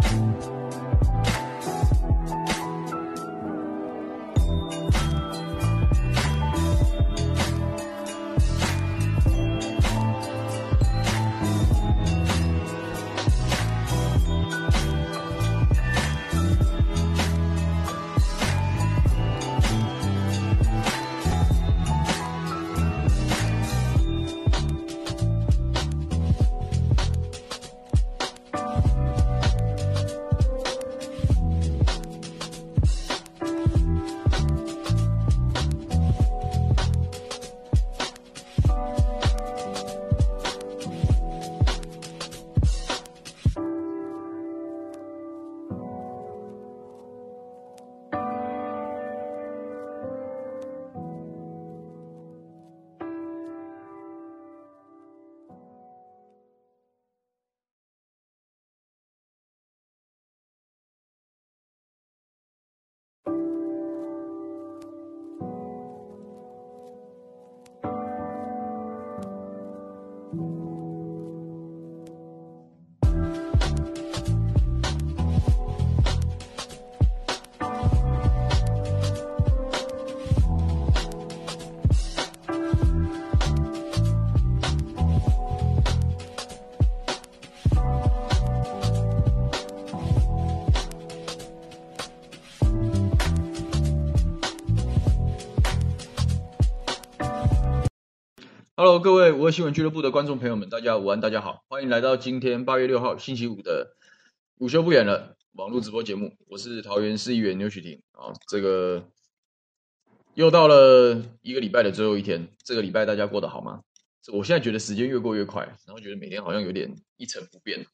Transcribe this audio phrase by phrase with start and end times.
[0.00, 0.27] Bye.
[98.88, 103.94] Hello，各位五二新闻俱乐部的观众朋友们，大家午安，大家好，欢迎来到今天八月六号星期五的
[104.56, 106.34] 午休不远了网络直播节目。
[106.46, 109.06] 我是桃园市议员牛煦庭啊，这个
[110.32, 113.82] 又到了一个礼拜的最后一天，这个礼拜大家过得好吗？
[114.32, 117.84] 我现在觉得时间越过越快，然后觉得每天好像有点一成不变，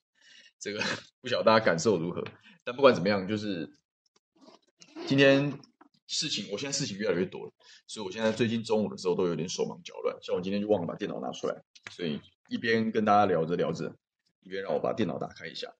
[0.60, 0.78] 这个
[1.20, 2.22] 不晓得大家感受如何？
[2.62, 3.68] 但不管怎么样，就是
[5.08, 5.58] 今天。
[6.06, 7.52] 事情，我现在事情越来越多了，
[7.86, 10.14] 所以我现在最近中午的时候都有点手忙脚乱。
[10.22, 13.96] 像我今天就忘了把电脑拿出来，所以一边跟大家聊着聊着，
[14.40, 15.72] 一边让我把电脑打开一下。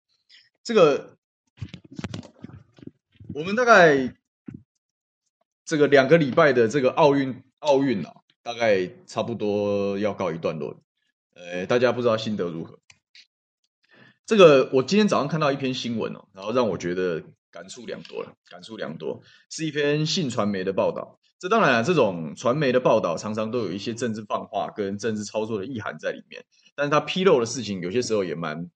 [0.62, 1.18] 这个
[3.34, 4.16] 我们大概
[5.64, 10.78] 这个两个礼拜的这个奥运奥运啊，大概差不多要告一段落了。
[11.34, 12.78] 呃，大家不知道心得如何？
[14.24, 17.22] 这个我今天早上看到一篇新闻哦，然后让我觉得。
[17.54, 21.20] 感触良多了，感触良多，是一篇信传媒的报道。
[21.38, 26.44] 这当然了，这种传媒的报道常常都有一些政治放话跟政治操作的意涵在里面。
[26.75, 28.69] 但是他披露的事情，有些时候也蛮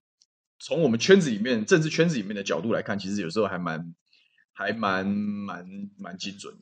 [0.60, 3.94] 从我们圈子里面政治圈子里面的角度来看，其实有时候还蛮
[4.52, 5.66] 还蛮蛮
[5.98, 6.54] 蛮精准。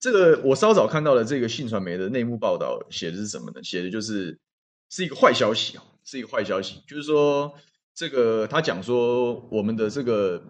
[0.00, 3.62] 这个我稍早看到的这个信传媒的内幕报道写的是什么呢？
[3.62, 4.40] 写的就是
[4.88, 7.54] 是一个坏消息啊，是一个坏消息，就是说
[7.94, 10.42] 这个他讲说我们的这个。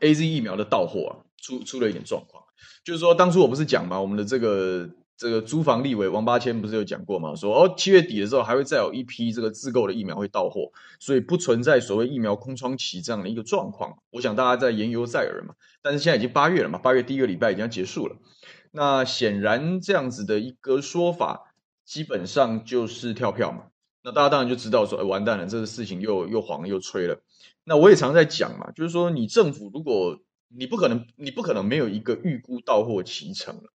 [0.00, 2.42] A Z 疫苗的到货啊，出出了一点状况，
[2.84, 7.34] 就是说当初我不是讲嘛，我们的这个这个租房立委王八千不是有讲过吗？
[7.34, 13.98] 说哦，七月底的时候还会再有一批这个自购的疫苗会到货，所以不存在所谓疫苗空窗期这样的一个状况。
[14.10, 18.16] 我想大家在言犹在耳嘛，但是现在已经八月了嘛，八月第一个礼拜已经要结束了，
[18.70, 21.52] 那显然这样子的一个说法，
[21.84, 23.64] 基本上就是跳票嘛。
[24.02, 27.20] 那大家当然就知道说，哎，完蛋了，这个事情又又黄又吹了。
[27.64, 33.72] 那我也常在讲嘛，就是说，你政府如果你不可能，你不可能没有一个预估到货期程了。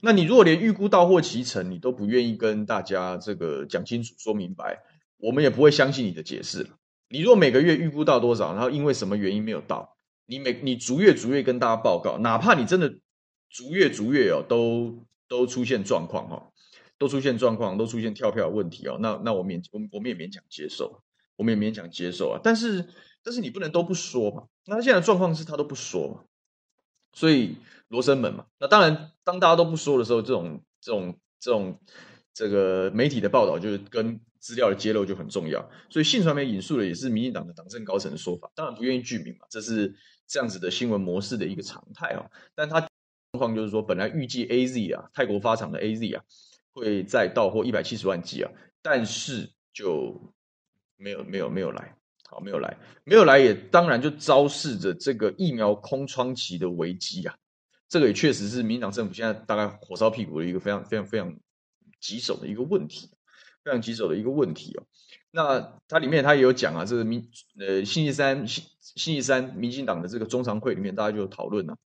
[0.00, 4.82] 那你如果连预估到货期程你都不愿意跟大家这个讲清楚、说明白，
[5.16, 6.68] 我们也不会相信你的解释。
[7.08, 9.96] 你若每个月预估到多少，然后因为什么原因没有到，
[10.26, 12.98] 你每你逐月逐月跟大家报告，哪怕你真的
[13.48, 16.52] 逐月逐月哦，都都出现状况哈，
[16.98, 21.02] 都出现状况，都出现跳票的问题哦，那那我勉我我们也勉强接受。
[21.36, 22.88] 我们也勉强接受啊，但是
[23.22, 24.44] 但是你不能都不说嘛。
[24.64, 26.24] 那他现在的状况是他都不说嘛，
[27.12, 27.56] 所以
[27.88, 28.46] 罗生门嘛。
[28.58, 31.80] 那当然，当大家都不说的时候，这种这种这种
[32.32, 35.70] 这个媒体的报道就是跟资料的揭露就很重要。
[35.90, 39.94] 所以信传媒引述的也是民进党的党政高层的说法，当然不愿意具名嘛，这是
[40.26, 42.30] 这样子的新闻模式的一个常态啊。
[42.54, 42.90] 但他状
[43.38, 46.24] 况就是说，本来预计 AZ 啊，泰国发厂的 AZ 啊，
[46.72, 48.50] 会再到货一百七十万剂啊，
[48.82, 50.32] 但是就。
[50.96, 51.96] 没有没有没有来，
[52.28, 57.36] 好，没有来，没有来也当然就昭示着这个疫苗空窗期的危机啊，
[57.88, 61.36] 这个也确实是民进党政府现在大概火烧屁股的一个非常非常非常
[62.00, 63.10] 棘手的一个问题，
[63.62, 64.84] 非常棘手的一个问题哦。
[65.30, 67.28] 那它里面它也有讲啊，这个民
[67.58, 71.76] 呃星期三星星期三民进党的这个中常会里面大家就讨论啊，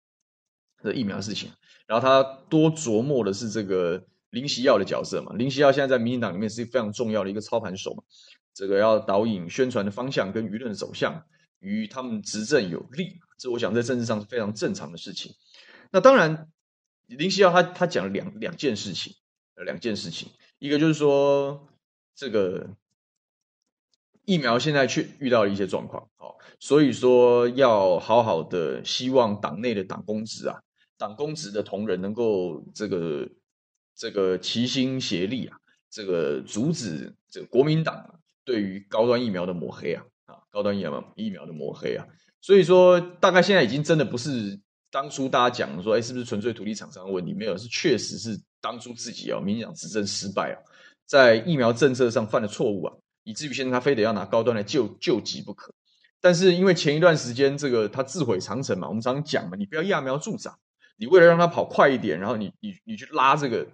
[0.83, 1.51] 这疫苗事情，
[1.87, 8.05] 然后他多琢磨的是这个林锡耀的角色嘛，林锡耀现在在民进党里面是非常重要的一个操盘手嘛。
[8.53, 11.25] 这个要导引宣传的方向跟舆论的走向，
[11.61, 15.35] 与他们执政有利，这我想在政治上是非常正常的事情。
[15.91, 16.51] 那当然，
[17.07, 19.15] 林夕耀他他讲了两两件事情，
[19.57, 21.69] 两件事情，一个就是说
[22.15, 22.77] 这个
[24.25, 30.61] 疫苗现在却遇到了一些状况，哦，所以说要好好的，希望党内的党公职啊，
[30.97, 33.29] 党公职的同仁能够这个
[33.95, 35.59] 这个齐心协力啊，
[35.91, 38.20] 这个阻止这个国民党啊。
[38.51, 42.05] 对于高端疫苗的抹黑啊，啊，高端疫苗疫苗的抹黑啊，
[42.41, 44.59] 所以说大概现在已经真的不是
[44.91, 47.33] 当初大家讲说，哎，是不是纯粹土地厂商的问题？
[47.33, 50.59] 没有，是确实是当初自己啊，民进党执政失败啊，
[51.07, 52.93] 在疫苗政策上犯了错误啊，
[53.23, 55.73] 以至于现在他非得要拿高端来救救急不可。
[56.21, 60.59] 但是因为前一段时间这个他自毁长城嘛，我们常常讲嘛，你不要揠苗助长，
[60.97, 63.65] 你为了让他跑快一点，然后你你你去拉这个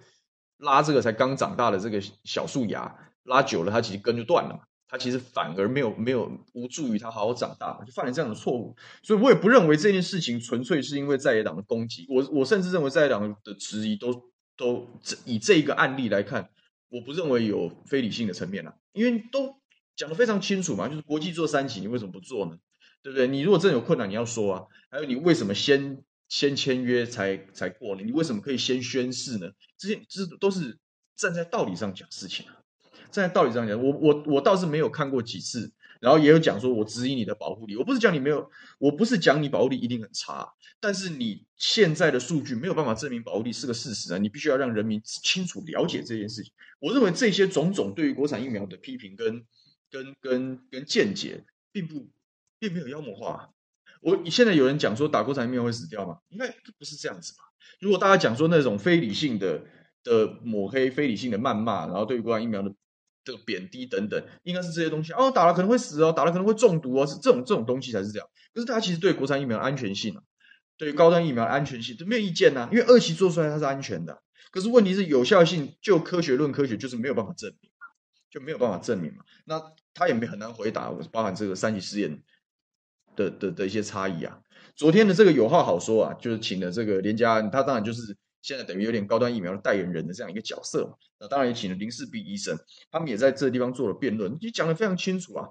[0.58, 2.94] 拉这个才刚长大的这个小树芽。
[3.26, 4.60] 拉久了，它其实根就断了嘛。
[4.88, 8.76] 它其实反而没有没有无助于它好好长大，就犯了这样的错误。
[9.02, 12.06] 所以我也不认为这件事情纯粹是因为在野党的攻击。
[12.08, 14.88] 我我甚至认为在野党的质疑都都
[15.24, 16.50] 以这一个案例来看，
[16.88, 19.56] 我不认为有非理性的层面啊，因为都
[19.96, 20.88] 讲得非常清楚嘛。
[20.88, 22.56] 就是国际做三级，你为什么不做呢？
[23.02, 23.26] 对不对？
[23.26, 24.64] 你如果真有困难，你要说啊。
[24.88, 28.02] 还有你为什么先先签约才才过呢？
[28.04, 29.50] 你为什么可以先宣誓呢？
[29.76, 30.78] 这些这都是
[31.16, 32.55] 站在道理上讲事情啊。
[33.22, 46.52] 在道理上讲，我我我倒是没有看过几次然后也有讲说，我质疑你的保护力，我不是讲你没有，我不是讲你保护力一定很差，但是你现在的数据没有办法证明保护力是个事实啊，你必须要让人民清楚了解这件事情。
[46.80, 49.44] 我认为这些种种对于国产疫苗的批评跟
[49.90, 52.08] 跟跟跟见解，并不
[52.58, 53.50] 并没有妖魔化。
[54.02, 56.18] 我现在有人讲说打国产疫苗会死掉吗？
[56.28, 56.46] 应该
[56.78, 57.44] 不是这样子吧？
[57.80, 59.62] 如果大家讲说那种非理性的
[60.04, 62.72] 的抹黑、非理性的谩骂，然后对于国产疫苗的
[63.26, 68.28] 这个贬低等等，应该是这些东西哦，打了可能会死哦，打了可能会中毒哦，是这种这种东西才是这样。
[68.54, 70.22] 可是大家其实对国产疫苗安全性啊，
[70.78, 74.22] 对高端疫苗安全性都没有意见呐、因为二期做出来它是安全的。
[74.52, 77.68] 可是问题是有效性，就科学论科学就是没有办法证明，
[78.30, 79.24] 就没有办法证明嘛。
[79.44, 79.60] 那
[79.92, 82.22] 他也没很难回答，包含这个三级试验
[83.16, 84.38] 的的的一些差异啊。
[84.76, 88.16] 昨天的这个有话好说啊，就是请了这个连家安，他当然就是。
[88.46, 92.56] 现在等于有点高端疫苗的代言人的这样一个角色嘛，那当然也请了林氏璧医生，
[92.92, 95.48] 他们也在这个地方做了辩论，你讲得非常清楚啊。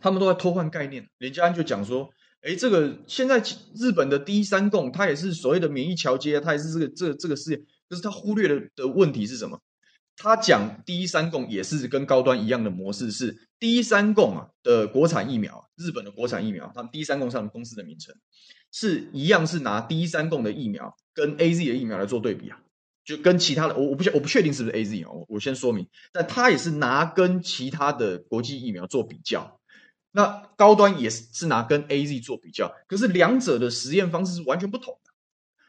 [0.00, 2.08] 他们都在偷换概念，连家安就讲说，
[2.40, 3.42] 哎，这个现在
[3.76, 7.58] 日本的第一三共，它也是所谓的免疫桥接，它也是这个这个、这个事业，
[7.90, 9.60] 可是他忽略了的问题是什么？
[10.16, 18.14] 他讲第一三共也是跟高端一样的模式，是第一三共啊的国产疫苗，日本的国产疫苗，他们第一三共上的公司的名称。
[18.76, 22.58] 是一样，是拿第一三共的疫苗跟 A Z 的疫苗来做对比啊，
[23.04, 29.60] 就跟其他的，我我不确我不确定是不是 A Z 啊，我我先说明，但他也是拿跟其他的国际疫苗做比较，
[30.10, 35.12] 那高端也是是拿跟 A Z 做比较，可是两者的实验方式是完全不同的。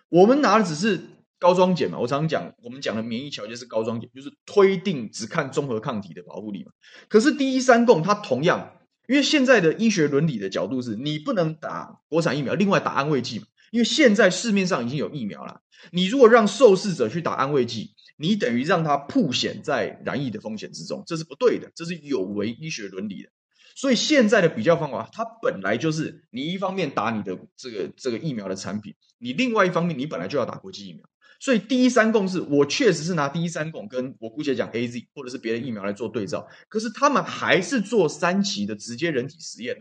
[0.09, 0.99] 我们拿的只是
[1.37, 6.71] 高装检嘛，我常常讲，我们讲的免疫桥接是高装检，就是推定只看综合抗体的保护力嘛。
[7.07, 8.71] 可是第一三共它同样。
[9.07, 13.45] 因为现在的医学伦理的角度是，你不能打国产疫苗，另外打安慰剂嘛。
[13.71, 15.61] 因为现在市面上已经有疫苗了，
[15.91, 23.29] 你如果让受试者去打安慰剂，你等于让他曝险在染疫的风险之中，这是不对的，这是有违医学伦理的。
[23.75, 31.03] 所以现在的比较方法，它本来就是你一方面打你的这个这个疫苗的产品，你另外一方面你本来就要打国际疫苗。
[31.45, 39.77] 所以第一三共是我确实是拿第一三共跟我姑且讲 AZ 或者是别的疫苗来做对照，可是他们还是做三期的直接人体实验，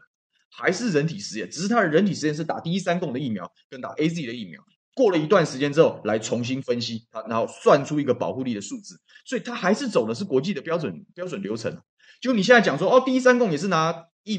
[0.51, 4.63] 还是人体实验，只是他的人体实验是打第一三共的疫苗跟打 AZ 的疫苗，
[4.95, 11.81] 过了一段时间之后来重新分析它，然后算出一个保护力的数字，所以他还是走的是国际的标准标准流程。
[12.21, 14.39] 就你现在讲说哦，第一三共也是拿疫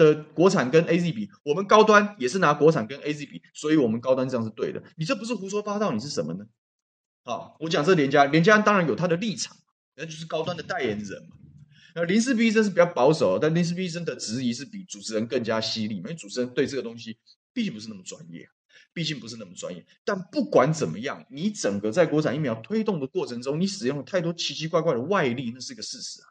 [0.00, 4.82] 的国产跟 AZ 比，我们高端也是拿国产跟 AZ 比，所以我们高端这样是对的。
[4.96, 6.46] 你这不是胡说八道，你是什么呢？
[7.22, 9.54] 好，我讲这连家连家当然有他的立场，
[9.96, 11.36] 那就是高端的代言人嘛。
[11.94, 17.18] 那林氏璧医生是比较保守，但林氏璧医生的质疑是比主持人更加犀利，因为主持人对这个东西
[17.52, 18.48] 毕竟不是那么专业，
[18.94, 19.84] 毕竟不是那么专业。
[20.02, 26.26] 但不管怎么样，你整个在国产疫苗推动的过程中，你使用了太多奇奇怪怪的外力，那是个事实啊。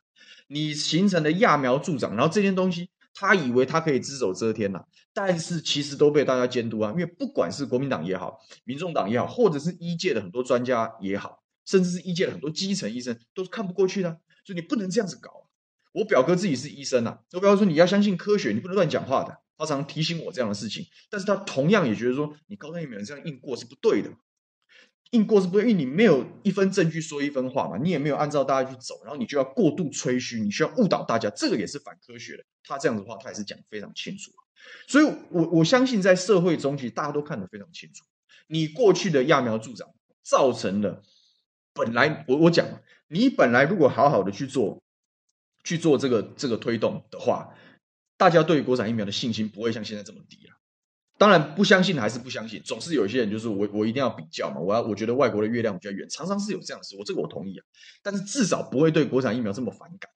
[0.47, 2.89] 你形成的揠苗助长，然后这件东西。
[3.13, 6.91] 他以为他可以只手遮天呐、但是其实都被大家监督啊。
[6.91, 14.09] 因为不管是国民党也好，民众党也好，或者是医界的很多专家也好，甚至是医界的很多基层医生，都是看不过去的。
[14.45, 15.43] 所以你不能这样子搞、啊。
[15.91, 19.35] 我表哥自己是医生呐、啊，我表哥说你要相信科学，你不能乱讲话的。
[19.57, 24.09] 他常提醒我这样的事情，但是他同样也觉得说，你高端疫苗这样硬过是不对的。
[25.11, 32.43] 硬过是不对，因为你没有一分证据说一分话嘛，你也没有按照大家去走，然后你就要过度吹嘘，你需要误导大家，这个也是反科学的。
[32.63, 34.31] 他这样的话，他也是讲非常清楚。
[34.87, 38.03] 所以我，我相信在社会中，其实大家都看得非常清楚，
[38.47, 39.89] 你过去的揠苗助长，
[40.21, 41.01] 造成了
[41.73, 42.67] 本来我我讲，
[43.07, 44.79] 你本来如果好好的去做，
[45.63, 47.55] 去做这个这个推动的话，
[48.15, 50.58] 大家对于国产疫苗的信心不会像现在这么低了。
[51.19, 57.65] 当然不相信还是不相信，总是有一些人就是我我一定要比较嘛，我要我觉得外国的月亮比较圆，常常是有这样的事，我这个我同意啊，
[58.01, 60.09] 但是至少不会对国产疫苗这么反感。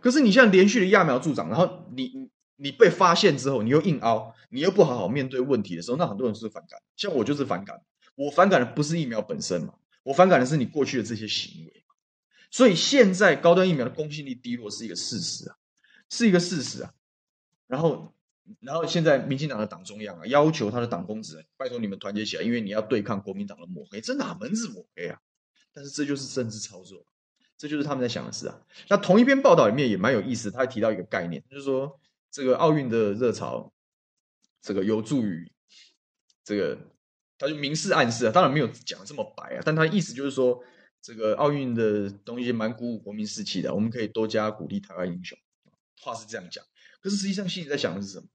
[0.00, 6.80] 可是你现在连续的揠苗助长，然后你你被发现之后，你又硬凹，你又不好好面对问题的时候，那很多人是反感。
[6.96, 7.78] 像我就是反感，
[8.14, 11.84] 我反感的不是疫苗本身嘛，我反感的是你过去的这些行为。
[12.50, 15.56] 所以现在高端疫苗的公信力低落是一个事实啊，
[16.08, 16.94] 是一个事实啊，
[17.66, 18.14] 然后。
[18.60, 25.20] 然后现在民进党的党中央啊，要求他的党公职，拜托你们团结起来，因为你要对抗国民党的抹黑，这哪门子抹黑啊？
[25.72, 27.06] 但是这就是政治操作，
[27.56, 28.60] 这就是他们在想的事啊。
[28.88, 33.72] 那同一篇报道里面也蛮有意思，他还提到一个概念，就是说这个奥运的热潮，
[34.60, 35.50] 这个有助于
[36.42, 36.76] 这个，
[37.38, 40.60] 他就明示暗示啊，当然没有讲的这么白啊，但他意思就是说，
[41.00, 45.38] 这个奥运的东西蛮鼓舞国民士气的，我们可以多加鼓励台湾英雄，
[46.00, 46.64] 话是这样讲，
[47.00, 48.26] 可是实际上心里在想的是什么？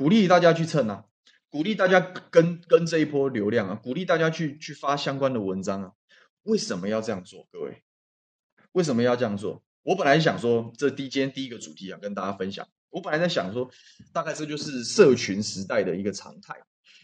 [0.00, 1.04] 鼓励大家去蹭啊，
[1.50, 5.92] 鼓励大家跟跟这一波流量啊，鼓励大家去去发相关的文章啊。
[6.44, 7.46] 为什么要这样做？
[7.52, 7.82] 各位，
[8.72, 9.62] 为什么要这样做？
[9.82, 12.66] 我本来想说，这第今天第一个主题想跟大家分享。
[12.88, 13.70] 我本来在想说，
[14.10, 16.54] 大概这就是社群时代的一个常态，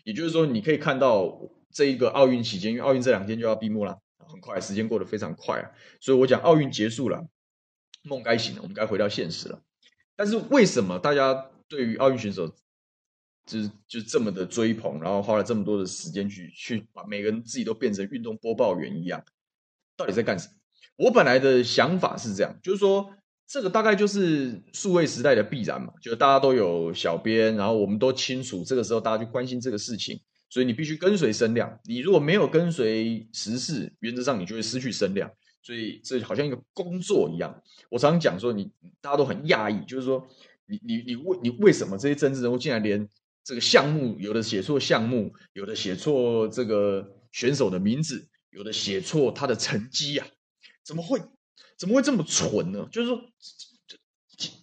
[0.05, 1.39] 也就是说，你可以看到
[1.71, 5.71] 这一个奥运期间，因为奥运这两天就要闭幕了，很快，时间过得非常快啊。
[6.01, 7.27] 所以我讲奥运结束了，
[8.05, 9.61] 梦该醒了，我们该回到现实了。
[10.17, 12.57] 但是为什么大家对于奥运选手
[13.47, 19.25] 就是就这么的追捧，然后花了这么多的时间去去把每个人自己都变成运动播报员一样，
[19.97, 20.55] 到底在干什么？
[20.97, 23.09] 我本来的想法是这样，就是说，
[23.47, 31.79] 这个大概就是数位时代的必然嘛，就是大家都有小编，然后我们都清楚这个时候大家去关心这个事情，所以你必须跟随声量。
[31.85, 35.31] 你如果没有跟随时事，原则上你就会失去声量。
[35.63, 37.61] 所以这好像一个工作一样。
[37.91, 40.25] 我常常讲说你，大家都很讶异，就是说，
[40.67, 43.09] 你你你为你为什么这些政治人物竟然连
[43.47, 50.35] 这个项目有的写错项目，有的写错这个选手的名字，有的写错他的成绩呀、啊？
[50.85, 51.23] 怎么会？
[51.79, 52.89] 怎么会这么蠢呢？
[52.91, 53.23] 就是说，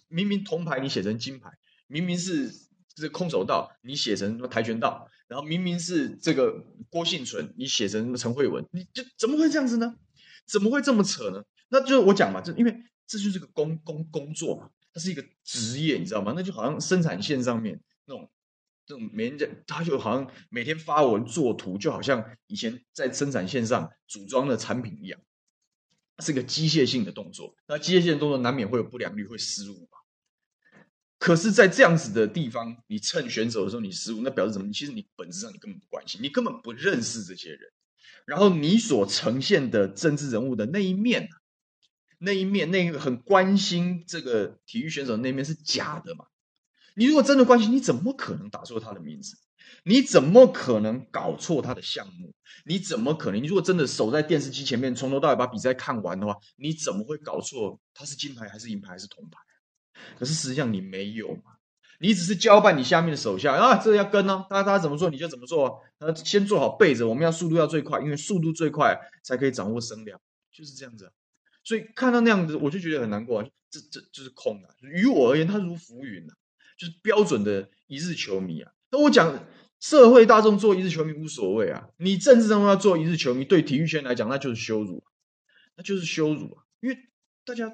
[0.08, 1.48] 明明铜牌你写成金牌，
[1.86, 2.52] 明明是
[2.94, 9.96] 这空手道你写成什么跆拳道，然后明明是这个郭婞淳你写成什么陈慧文，你就怎么会这样子呢？
[10.46, 11.42] 怎么会这么扯呢？
[11.70, 12.76] 那就是我讲嘛，这因为
[13.06, 16.34] 这就是个工工工作嘛，它是一个职业，你知道吗？
[16.36, 18.30] 那就好像生产线上面那种
[18.86, 25.20] 这种每人他就好像每天发文做图，就好像以前在生产线上组装的产品一样。
[26.20, 29.98] 是个机械性的动作，那机械性的动作难免会有不良率，会失误嘛。
[31.18, 34.72] 可是，在这样子的地方，你趁选手的时候你失误，那表示什么？
[34.72, 37.60] 其实你本质上你根本不关心，你根本不认识这些人。
[38.26, 41.28] 然后你所呈现的政治人物的那一面，
[42.18, 46.26] 那一面，那个很关心这个体育选手那一面是假的嘛？
[46.94, 49.36] 你如果真的关心，你怎么可能打错他的名字？
[49.82, 52.32] 你怎么可能搞错他的项目？
[52.64, 53.42] 你怎么可能？
[53.42, 59.38] 你如果真的守在电视机前面，从头到尾把比赛看完的话，你怎么会搞错他是金牌还是银牌还是铜牌？
[60.18, 61.52] 可是实际上你没有嘛，
[62.00, 70.20] 你只是交办你下面的手下啊，这个要跟呢、啊，大家大家怎么做你就怎么做啊，先做好备着，我们要速度要最快，因为速度最快才可以掌握声量，
[70.52, 71.12] 就是这样子、
[71.62, 74.74] 所以看到那样子，我就觉得很难过啊，这这就是空的、啊。
[74.80, 76.34] 于我而言，它如浮云啊，
[76.84, 78.72] 是标准的一日球迷啊。
[78.90, 79.44] 那我讲。
[79.80, 85.04] 社会大众做一日球迷无所谓啊，你政治人物要做一日球迷，对体育圈来讲那就是羞辱，
[85.76, 86.64] 那就是羞辱啊！
[86.80, 86.96] 因为
[87.44, 87.70] 大家，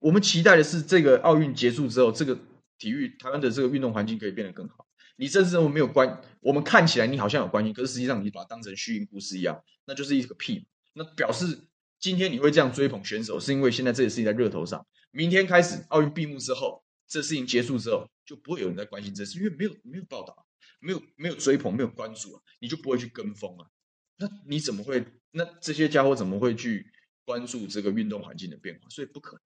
[0.00, 2.36] 我们期待的是这个奥运结束之后，这个
[2.76, 4.88] 体育台湾的这个运动环境可以变得更好。
[5.14, 10.66] 你政治人物没有关，我们看起来你好像有关系，可是实际上你把它当成虚应故事一样，那就是一个屁。
[10.94, 11.68] 那表示
[12.00, 14.84] 今天你会这样追捧选手，是因为现在这个事情在热头上。
[15.12, 16.81] 明天开始奥运闭幕之后，
[17.12, 20.46] 这事情结束之后，就不会有人在关心这事，因为没有没有报道。
[20.84, 23.70] 没有没有追捧，没有关注啊，你就不会去跟风啊。
[24.16, 25.06] 那你怎么会？
[25.30, 26.90] 那这些家伙怎么会去
[27.24, 28.88] 关注这个运动环境的变化？
[28.88, 29.40] 所以不可能。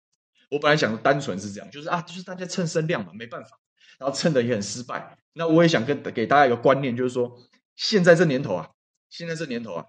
[0.51, 3.59] 我本来想单纯是这样，就是啊，就是大家蹭声量嘛，没办法，
[3.99, 5.19] 然后蹭的也很失败。
[5.33, 7.37] 那我也想跟给大家一个观念，就是说，
[7.75, 8.71] 现在这年头啊，
[9.11, 9.87] 现在这年头啊，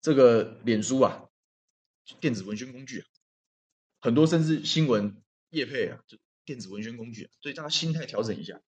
[0.00, 1.24] 这个脸书啊，
[2.20, 3.06] 电子文宣工具啊，
[4.00, 6.16] 很多甚至新闻业配啊，就
[6.50, 8.60] 电子文宣工具，所以大家心态调整一下。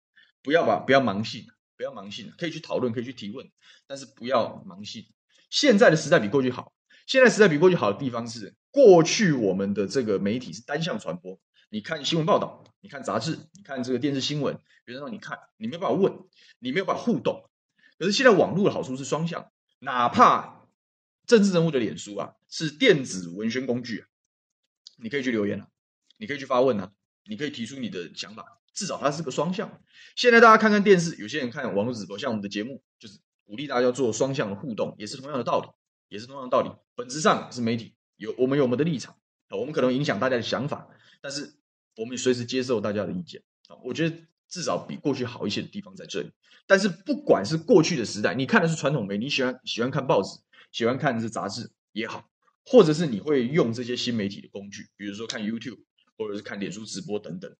[0.42, 1.46] 不要吧，不要盲信，
[1.78, 3.50] 不要盲信，可以去讨论，可以去提问，
[3.86, 5.06] 但是不要盲信。
[5.48, 6.74] 现在的时代比过去好，
[7.06, 16.12] 现在时代比过去好的地方是，过去我们的这个媒体是单向传播，你看新闻报道，你看杂志，你看这个电视新闻，别人让你看，你没有办法问，
[16.58, 17.48] 你没有办法互动。
[17.98, 20.68] 可是现在网络的好处是双向，哪怕
[21.24, 24.06] 政治人物的脸书啊是电子文宣工具啊，
[24.98, 25.68] 你可以去留言啊，
[26.18, 26.92] 你可以去发问啊，
[27.26, 28.44] 你可以提出你的想法。
[28.72, 29.82] 至少它是个双向。
[30.14, 35.68] 现在大家看看电视，有些人看网络直播，像我们的节目，就是鼓励大家要做双向的互动，也是同样的道理，
[36.08, 36.70] 也是同样的道理。
[36.94, 39.16] 本质上是媒体有我们有我们的立场，
[39.50, 40.88] 我们可能影响大家的想法，
[41.20, 41.56] 但是
[41.96, 43.42] 我们随时接受大家的意见。
[43.66, 44.16] 啊，我觉得
[44.48, 46.30] 至少比过去好一些的地方在这里。
[46.66, 50.38] 但是不管是过去的时代，你看的是传统媒，你喜欢喜欢看报纸，
[50.70, 52.30] 喜欢看的是杂志也好，
[52.64, 55.80] 或者是你会用这些新媒体的工具，比如说看 YouTube
[56.20, 57.56] 或者是看脸书直播等等。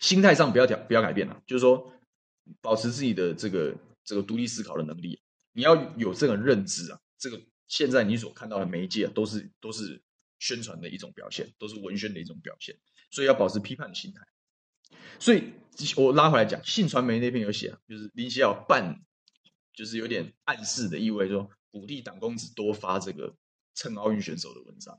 [0.00, 1.92] 心态上不要调，不要改变了，就是说，
[2.62, 5.20] 保持自己的这个这个独立思考的能力。
[5.52, 10.02] 你要有这个认知啊，这个现在你所看到的媒介啊，都是都是
[10.38, 12.74] 宣传的一种表现，都是文宣的一种表现，
[13.10, 14.26] 所以要保持批判的心态。
[15.18, 15.52] 所以
[15.96, 19.02] 我拉回来讲，信传媒那篇有写啊，就是林希尧半，
[19.74, 23.34] 就是有点暗示的意味，说鼓励党公子多发这个
[23.74, 24.98] 蹭奥运选手的文章，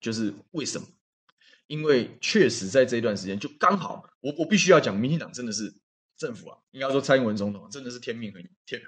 [0.00, 0.86] 就是为什么？
[1.70, 5.72] 因为确实在这一段时间，就刚好我我必须要讲，民进党真的是
[6.16, 8.82] 政府啊，应该说蔡英文总统真的是天命很天，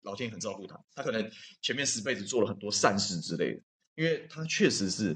[0.00, 3.60] 老天很照顾他，他可能前面十辈子做了很多善事之类的，
[3.96, 5.14] 因为他确实是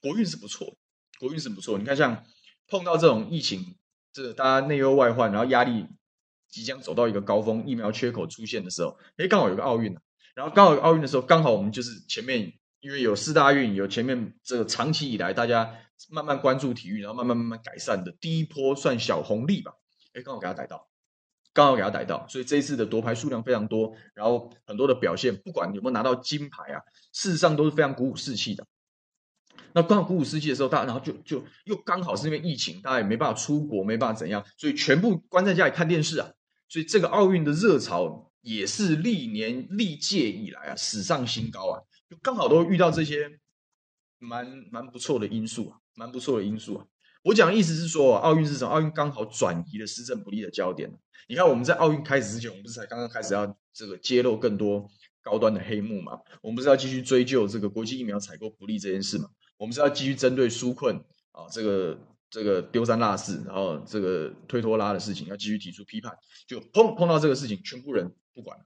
[0.00, 0.76] 国运是不错，
[1.20, 1.78] 国运是不错。
[1.78, 2.24] 你看，像
[2.66, 3.76] 碰到这种疫情，
[4.12, 5.86] 这大家内忧外患，然后压力
[6.48, 9.96] 即将走到一个高峰，疫苗缺口出现的时候，诶，刚好有个奥运，
[10.34, 15.72] 然后刚好有奥运的时候，刚好我们就是前面因为有四大运，有前面这个长期以来大家
[16.10, 19.72] 慢慢关注体育，然后慢慢慢慢改善的第一波算小红利吧，
[20.14, 20.88] 诶，刚好给他逮到。
[21.52, 26.82] 刚好给他逮到，所以这一次的夺牌数量非常多，然后很多的表现，不管有没有拿到金牌啊，
[27.12, 28.66] 事实上都是非常鼓舞士气的。
[29.72, 36.28] 那刚好鼓舞士气的时候，大家然后就就又刚好是因为疫情，大家也没办法出国，没办法怎样，所以全部关在家里看电视啊。
[36.68, 43.38] 所以这个奥运的热潮也是历年历届以来啊史上新高啊，就刚好都遇到这些
[44.18, 46.86] 蛮蛮不错的因素啊，蛮不错的因素啊。
[47.22, 48.70] 我讲的意思是说，奥运是什么？
[48.70, 50.92] 奥运刚好转移了施政不利的焦点。
[51.26, 54.86] 你看，我们在奥运开始之前，我们不是才刚刚开始要这个揭露更多
[55.22, 56.20] 高端的黑幕嘛？
[56.42, 59.30] 我们不是要继续追究这个国际疫苗采购不利这件事嘛？
[59.56, 60.96] 我们是要继续针对纾困
[61.32, 66.14] 啊，这个这个丢三落四，然后这个推拖拉的事情，要继续提出批判。
[66.46, 68.58] 就碰碰到这个事情，全部人不管，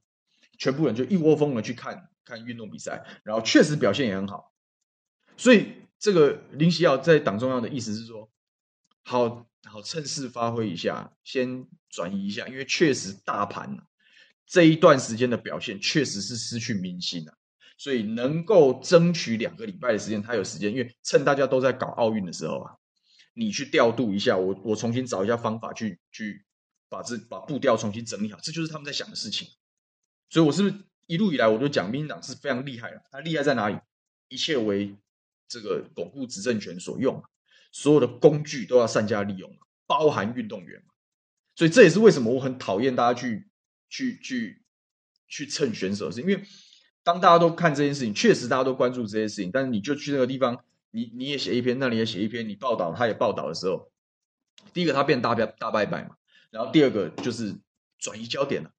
[0.58, 4.52] 全部人就一窝蜂的去看看运动比赛，然后确实表现也很好。
[5.36, 8.30] 所以，这个林锡耀在党中央的意思是说。
[9.04, 13.74] 好好趁势发挥一下，先转移一下，因为确实大盘
[14.46, 17.32] 这一段时间的表现确实是失去民心了，
[17.78, 22.76] 所以能够争取两个礼拜的时间，他有时间，因为趁大家都在搞奥运的时候啊，
[23.32, 26.44] 你去调度一下，我我重新找一下方法去去
[26.90, 29.48] 把这把步调重新整理好，这就是他们在想的事情。
[30.28, 30.74] 所以，我是不是
[31.06, 33.78] 一路以来我就讲，民进党是非常厉害的，他厉害在哪里？
[34.28, 34.94] 一切为
[35.48, 37.22] 这个巩固执政权所用。
[37.70, 39.54] 所有的工具都要善加利用，
[39.86, 40.82] 包含运动员，
[41.54, 43.46] 所以这也是为什么我很讨厌大家去
[43.90, 44.62] 去去
[45.28, 46.42] 去蹭选手，是因为
[47.02, 53.92] 当大家都看这件事情，确实大家都关注这些事情，但是你就去那个地方，你你也写一篇，那里也写一篇，你报道他也报道的时候，
[54.72, 56.16] 第一个他变大变大拜拜嘛，
[56.50, 57.54] 然后第二个就是
[57.98, 58.72] 转移焦点了，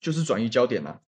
[0.00, 1.00] 就是转移焦点了，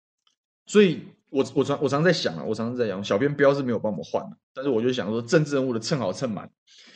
[0.67, 1.07] 所以。
[1.29, 6.51] 我我常我常在想啊，我常常在想，小编标是没有帮我们换的，但是我就想说，政治人物的蹭好蹭满，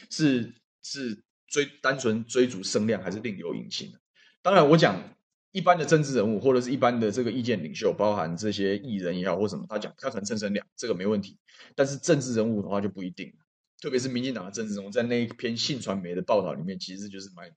[0.09, 3.93] 是是追单纯追逐声量，还是另有隐情？
[4.41, 5.15] 当然，我讲
[5.51, 11.37] 一般的政治人物，或者是一般的这个意见领袖，包含这些艺人也好，或什么，他讲他可能蹭声量，这个没问题。
[11.75, 13.45] 但是政治人物的话就不一定了，
[13.79, 17.51] 特别是民进党的政治人物，在那一篇信传媒的报道里面，其实就是蛮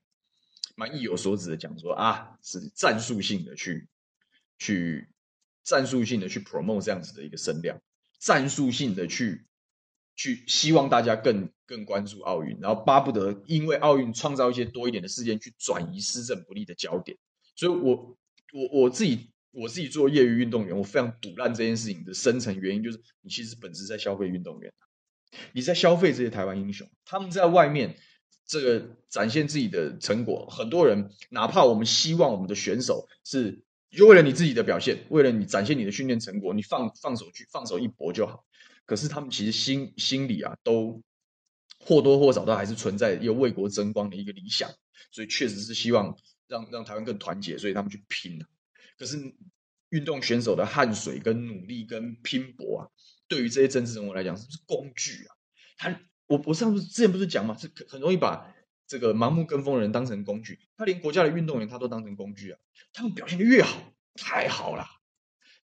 [0.75, 3.87] 蛮意有所指的讲说啊，是战术性的去
[4.59, 5.09] 去。
[5.67, 7.81] 战术性的去 promote 这样子的一个声量，
[8.21, 9.45] 战术性的去
[10.15, 17.17] 去希望大家更更关注奥运，然后巴不得因为奥运创造一些多一点的事件去转移施政不利的焦点。
[17.57, 18.17] 所以我，
[18.53, 24.71] 我我自己我自己做业余运动员，我非常赌烂这件事情的深层原因就是，你其实本质在消费运动员，
[25.51, 27.97] 你在消费这些台湾英雄，他们在外面
[28.45, 33.65] 这个展现自己的成果，很多人哪怕我们希望我们的选手是。
[33.89, 38.45] 就为了你自己的表现，为了你展现你的训练成果，你放放手去放手一搏就好。
[38.85, 41.01] 可是他们其实心心里啊，都
[41.79, 44.69] 或多或少都还是存在一个为国争光的一个理想，
[45.11, 48.43] 所以确实是希望让让台湾更团结，所以他们去拼。
[48.97, 49.17] 可是
[49.89, 52.87] 运动选手的汗水跟努力跟拼搏啊，
[53.27, 55.35] 对于这些政治人物来讲，是不是工具啊？
[55.77, 58.53] 他我我上次之前不是讲嘛，是很容易把。
[58.87, 62.59] 这个盲目跟风人当成工具，他连国家的运动员他都当成工具啊！
[62.93, 63.77] 他们表现的越好，
[64.15, 64.85] 太好了，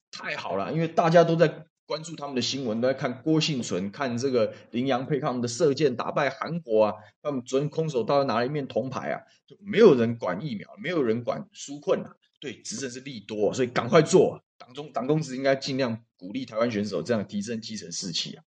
[0.10, 18.44] 太好了，因为大家都在关注他们的新闻，都在看郭婞淳，看这个林洋配他们的射箭打败韩国啊，他们昨天空手道拿了一面铜牌啊，就没有人管疫苗，没有人管纾困啊，对，执政是利多，所以赶快做，党中党公职应该尽量鼓励台湾选手这样提升基层士气啊！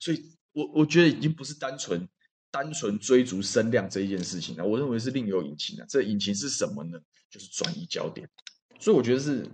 [0.00, 2.08] 所以我我觉得已经不是单纯。
[2.50, 5.84] 单纯追逐声量这一件事情呢，我认为是另有隐情的。
[5.88, 6.98] 这隐情是什么呢？
[7.28, 8.28] 就是转移焦点。
[8.78, 9.46] 所以我觉得是，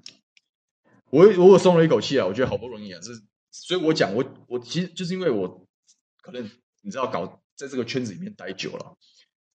[1.11, 2.27] 我我我松了一口气啊！
[2.27, 3.11] 我觉得好不容易啊，是，
[3.51, 5.67] 所以我讲我我其实就是因为我
[6.21, 6.49] 可能
[6.83, 8.97] 你知道，搞在这个圈子里面待久了，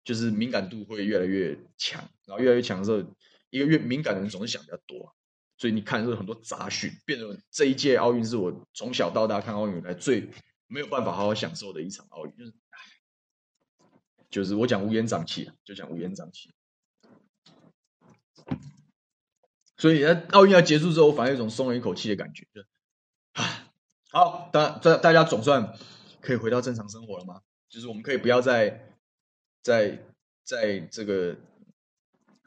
[0.03, 2.99] 就是敏感度会越来越强，然后越来越强的时候，
[3.49, 5.15] 一个越敏感的人总是想比较多，
[5.57, 10.29] 所以你看是很多杂讯，变成这一届奥运是我从小到大看奥运以来最
[10.67, 12.53] 没有办法好好享受的一场奥运，就是。
[14.35, 16.53] 就是我讲乌烟瘴气，就讲乌烟瘴气。
[19.77, 22.45] 所以，在奥运要结束之后，我反而有种松了一口气的感觉。
[22.53, 22.61] 就
[23.31, 23.71] 啊，
[24.11, 25.73] 好，大大大家总算
[26.19, 27.43] 可以回到正常生活了吗？
[27.69, 28.89] 就是我们可以不要再
[29.61, 30.03] 在
[30.43, 31.37] 在这个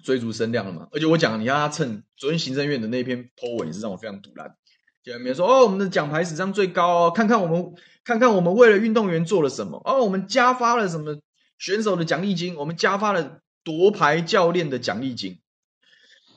[0.05, 0.88] 追逐声量了嘛？
[0.92, 4.55] 而且我讲，你看他趁昨天行政院的那篇 po 文，也是让我非常堵烂。
[5.03, 7.74] 就在那边说哦，我们的奖牌史上最高哦，看看我们，
[8.05, 11.18] 看看我们为了运动员做了什么哦，我们加发了什么
[11.59, 15.38] 选手的奖励金，我们加发了夺牌教练的奖励金。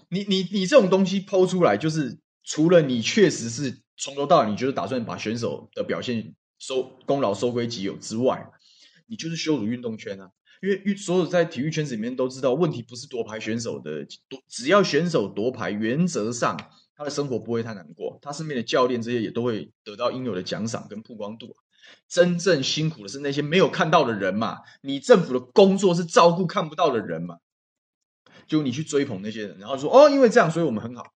[0.09, 8.51] 你你你这种东西抛出来，就是除了你确实是从头到尾，你就是打算把选手的表现收功劳收归己有之外，
[9.07, 10.31] 你就是羞辱运动圈啊！
[10.61, 16.57] 因为所有在体育圈子里面都知道，问题不是夺牌选手的夺，只要选手夺牌，原则上。
[16.93, 21.55] 他的生活不会太难过，他身边的教练这些也都会得到应有的奖赏跟曝光度。
[22.07, 27.37] 真正辛苦的是那些没有看到的人嘛，你政府的工作是照顾看不到的人嘛，
[28.47, 31.13] 就你去追捧那些人，然后说哦，因为这样，所以我们很好。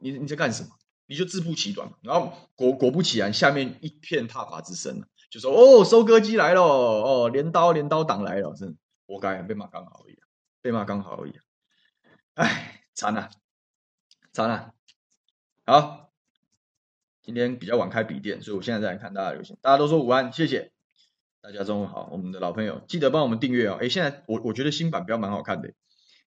[0.00, 0.70] 你你在干什么？
[1.06, 1.96] 你就自不其短嘛。
[2.02, 10.18] 然后果果不其然，下面一片挞伐之声，就说哦，收割机来了，哦，镰刀镰刀党来了，真的活该，被骂刚好而已，
[10.62, 11.32] 被骂刚好而已。
[12.34, 13.30] 哎，惨了。
[14.32, 14.74] 惨了，
[15.64, 16.05] 好，
[17.26, 19.58] 今天比较晚开笔电，所以我现在再来看大家的留言。
[19.60, 20.70] 大家都说午安，谢谢
[21.40, 22.08] 大家，中午好。
[22.12, 23.76] 我们的老朋友记得帮我们订阅哦。
[23.80, 25.72] 哎，现在我我觉得新版标蛮好看的，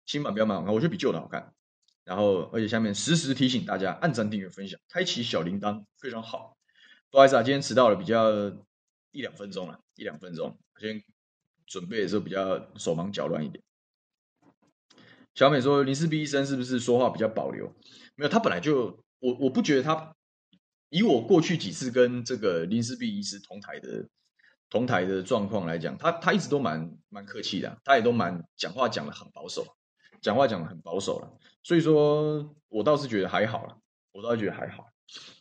[0.05, 1.53] 新版标蛮好看，我觉得比旧的好看。
[2.03, 6.57] 然后，而且下面实时提醒大家按赞、订阅、分享、开启小铃铛，非常好。
[7.11, 8.29] 不好意思啊，今天迟到了，比较
[9.11, 10.59] 一两分钟了，一两分钟。
[10.77, 11.01] 今天
[11.65, 13.63] 准备的时候比较手忙脚乱一点。
[15.33, 17.73] 小美说：“林氏璧医生是不是说话比较保留？
[18.15, 20.13] 没有，他本来就我我不觉得他
[20.89, 24.07] 以我过去几次跟这个林氏璧医师同台的
[24.69, 29.65] 同台的状况来讲，他他一直都蛮蛮客气的，他也都蛮讲话讲的很保守，
[30.21, 31.37] 讲话讲的很保守了。
[31.63, 33.77] 所以说我倒是觉得还好了，
[34.11, 34.85] 我倒是觉得还好。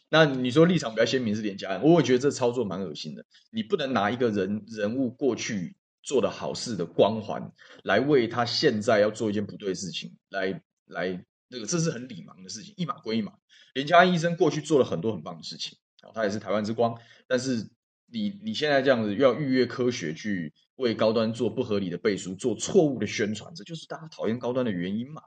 [0.09, 3.25] 那你说立场比较鲜明是连家人，我也觉得这操作蛮恶心的。
[3.51, 13.33] 你不能拿一个人人物过去。”做的好事的光环，来为他现在要做一件不对的事情，来来，那个这是很礼盲的事情，一码归一码。
[13.75, 15.77] 林家安医生过去做了很多很棒的事情，
[16.15, 16.99] 他也是台湾之光。
[17.27, 17.69] 但是
[18.07, 25.23] 你你现在这样子，要逾越科学去为高端做不合理的背书，做错误的宣传，这就是大家讨厌高端的原因嘛？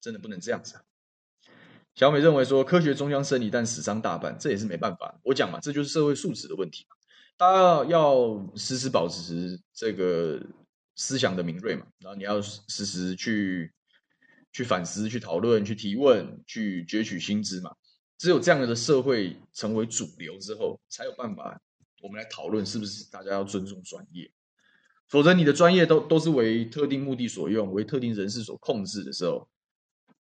[0.00, 0.82] 真的不能这样子啊！
[1.94, 5.20] 小美认为说，科学终将胜利，但死伤大半，这也是没办法。
[5.22, 6.96] 我讲嘛，这就是社会素质的问题嘛。
[7.36, 10.40] 大家要时时保持这个
[10.96, 13.72] 思想的敏锐嘛，然后你要时时去
[14.52, 17.74] 去反思、去讨论、去提问、去攫取新知嘛。
[18.18, 21.60] 只有这样的社会成为主流之后，才有办法
[22.02, 24.30] 我们来讨论是不是大家要尊重专业。
[25.08, 29.48] 否则，你的专业都都是为特定目的所用、为特定人士所控制的时候，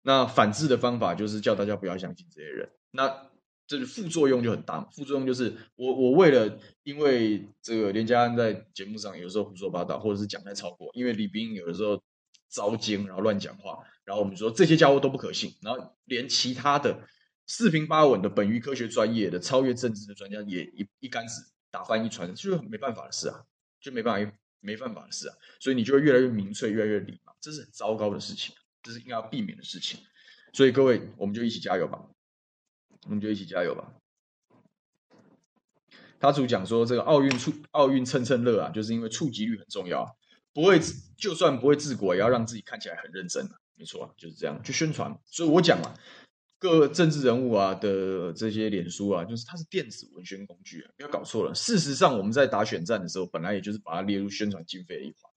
[0.04, 2.70] 那反制的方法就是叫大家不要相信这些人。
[2.92, 3.30] 那。
[3.70, 12.02] 这个副作用就很大，副作用就是我我为了因为这个连家安在节目上有时候胡说八道，或者是讲太超过，因为李斌有的时候
[12.48, 17.08] 糟经，然后乱讲话，然后我们说这些家伙都不可信，然后连其他的
[17.46, 23.44] 四平八稳的本于科学专业的超越政治的专家也一一竿子打翻一船，就是没办法的事啊，
[23.80, 30.00] 就没办法没办法的事啊，所以你就会越来越民粹，越来越礼貌，这是很糟糕的事情，这是应该要避免的事情，
[30.54, 32.00] 所以各位我们就一起加油吧。
[33.06, 33.94] 我们就一起加油吧。
[36.20, 40.18] 他主讲说，这个奥运促奥运蹭蹭热啊，就是因为触及率很重要，
[40.58, 40.82] 不会
[41.16, 43.52] 就算不会治国，也要让自己看起来很认真啊。
[43.76, 45.16] 没错，就是这样去宣传。
[45.24, 45.94] 所以我讲嘛，
[46.58, 51.54] 各政治人物啊的这些脸书啊，就是它是电子文宣工具啊，不要搞错了。
[51.54, 55.32] 事实上，我们在打选战的时候，本来也就是把它列入宣传经费的一环，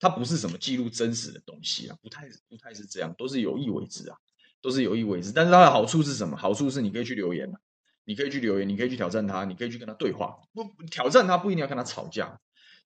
[0.00, 4.16] 它不是什么记录真实的东西啊，不太不太是这样，都是有意为之啊。
[4.60, 6.36] 都是有意为之，但是它的好处是什么？
[6.36, 7.60] 好处是你可以去留言啊，
[8.04, 10.36] 你可以去留言，你可以去挑战他，你可以去跟他对话。
[10.52, 12.40] 不挑战他不一定要跟他吵架，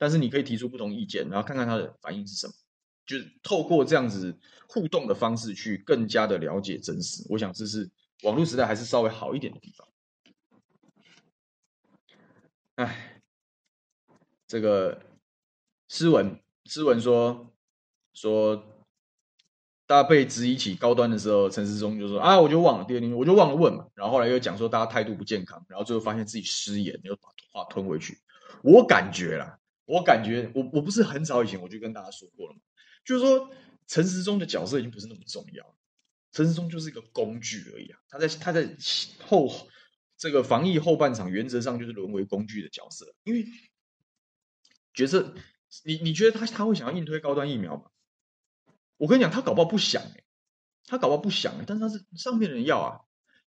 [0.05, 2.53] 但是你可以提出不同意见，然后看看他的反应是什么。
[3.07, 4.39] 就是透过这样子
[4.69, 7.25] 互动的方式去更加的了解真实。
[7.31, 7.91] 我想这是
[8.23, 9.89] 网络时代还是稍微好一点的地方。
[12.75, 13.23] 哎，
[14.47, 15.01] 这个
[15.89, 17.51] 诗文诗文说
[18.13, 18.63] 说。
[19.87, 28.19] 大家被质疑起高端的时候，陈世忠就说：“啊，我就忘了第二天，我就忘了问嘛。”然后后来又讲说大家态度不健康，然后最后发现自己失言，又把话吞回去。
[28.63, 32.61] 我感觉啦，我感觉我我不是很早以前我就跟大家说过了嘛，
[33.05, 33.51] 就是说
[33.87, 35.77] 陈时中的角色已经不是那么重要，
[36.33, 37.99] 陈时中就是一个工具而已啊。
[38.09, 38.75] 他在他在
[39.27, 39.51] 后
[40.17, 43.15] 这个防疫后半场，原则上就是沦为工具的角色。
[43.25, 43.45] 因为
[44.95, 45.35] 角色，
[45.85, 47.91] 你你觉得他他会想要硬推高端疫苗吗？
[48.97, 50.25] 我跟你讲，他搞不好不想哎，
[50.87, 53.01] 他搞不好不想哎，但是他是上面的人要啊，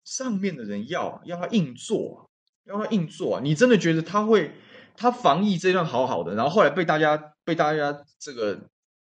[0.03, 2.29] 上面的人要，要他硬做，
[2.65, 3.41] 要他硬做啊。
[3.43, 4.53] 你真的觉得他会？
[4.97, 8.59] 他防疫这段好好的，然后后来被大家被大家这个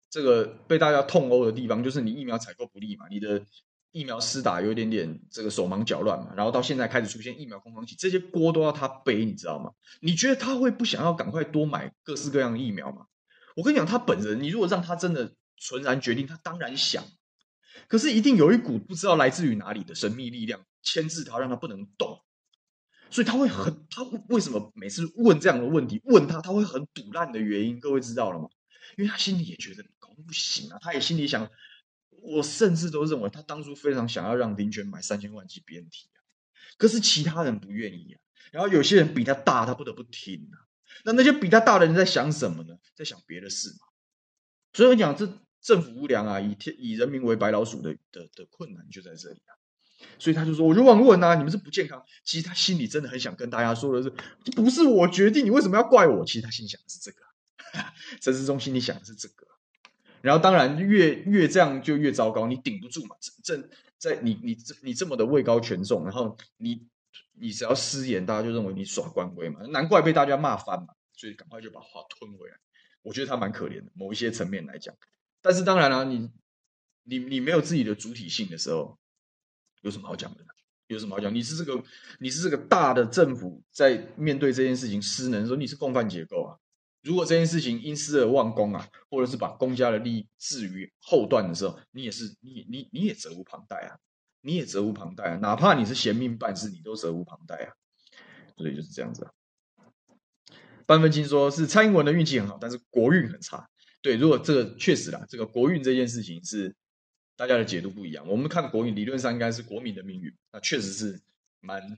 [0.09, 3.43] 这个被大家痛殴的地方，就是你疫苗采购不力嘛，你的
[3.91, 9.71] 疫苗施打有一点点这个手忙脚乱嘛，然后到现在开始出现疫苗空窗期，这些锅都要他背，你知道吗？
[9.99, 13.05] 你觉得他会不想要赶快多买各式各样的疫苗吗？
[13.57, 17.03] 我跟你讲，他本人，你如果让他真的纯然决定，他当然想。
[17.89, 22.17] 可是一定有一股不知道来自于哪里的神秘力量牵制他，让他不能动。
[23.11, 28.49] 所以他会很，他为什么每次问这样的问题，问他他会很堵烂的原因，各位知道了吗？
[28.97, 31.49] 因为他心里也觉得搞不行啊，他也心里想。
[32.23, 36.21] 我甚至都认为，他当初非常想要让林权买三千万级 BNT 啊，
[36.77, 38.21] 可是其他人不愿意啊。
[38.51, 40.69] 然后有些人比他大，他不得不听啊。
[41.03, 42.77] 那那些比他大的人在想什么呢？
[42.93, 43.87] 在想别的事嘛。
[44.73, 49.57] 所以我讲，这政府无良啊，以天以人民为白老鼠的的的困难就在这里啊。
[50.19, 52.03] 所以他就说，我就妄问啊，你们是不健康。
[52.23, 56.25] 其实他心里真的很想跟大家说的是，这不是我决定，你为什么要怪我？
[56.25, 57.17] 其实他心想的是这个，
[58.19, 59.47] 陈时中心里想的是这个。
[60.21, 63.15] 然后当然越越这样就越糟糕，你顶不住嘛。
[63.43, 66.87] 正在你你这你这么的位高权重，然后你
[67.33, 70.93] 你只要失言，大家就认为你耍官威嘛，难怪被大家骂翻嘛。
[71.13, 72.55] 所以赶快就把话吞回来。
[73.03, 74.95] 我觉得他蛮可怜的，某一些层面来讲。
[75.41, 76.29] 但是当然了、你
[77.03, 78.99] 你你没有自己的主体性的时候，
[79.81, 80.47] 有什么好讲的呢？
[80.87, 81.33] 有什么好讲？
[81.33, 81.81] 你是这个
[82.19, 86.57] 你是这个大的政府在面对这件事情失能说，你是共犯结构啊。
[87.01, 93.97] 如果这件事情因私而忘公啊，或者是把公家的利益置于后段的时候，你也是你你你也责无旁贷啊，
[94.41, 97.73] 你也责无旁贷啊，哪怕你是嫌命办事，你都责无旁贷啊，
[98.57, 99.31] 所以就是这样子啊。
[100.85, 103.67] 班芬清说是蔡英文的运气很好，但是国运很差。
[104.01, 106.75] 对，如果这个确实啦，这个国运这件事情是
[107.41, 108.27] 大家的解读不一样。
[108.27, 111.19] 我们看国语，理论上应该是国民的命运，那确实是
[111.59, 111.97] 蛮。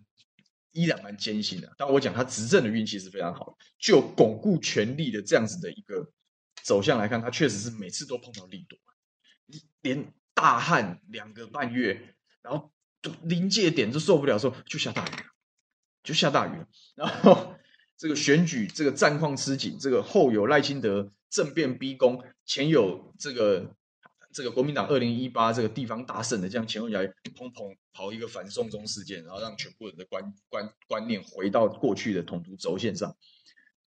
[0.71, 3.65] 依然蛮艰辛的，但我讲他执政的运气是非常好的。
[3.77, 6.11] 就巩固权力的这样子的一个
[6.63, 8.79] 走向来看，他确实是每次都碰到利多，
[9.81, 12.71] 连大旱两个半月，然后
[13.21, 15.25] 临界点就受不了的时候，就下大雨了，
[16.03, 16.67] 就下大雨了。
[16.95, 17.55] 然后
[17.95, 23.75] 这个选举，这个战况吃紧，这个后有赖清德政变逼宫，前有这个。
[24.33, 33.15] 这个国民党二零一八这个地方大胜的这样前后来砰砰跑一个反送中事件，然后让全部人的观观观念回到过去的统独轴线上，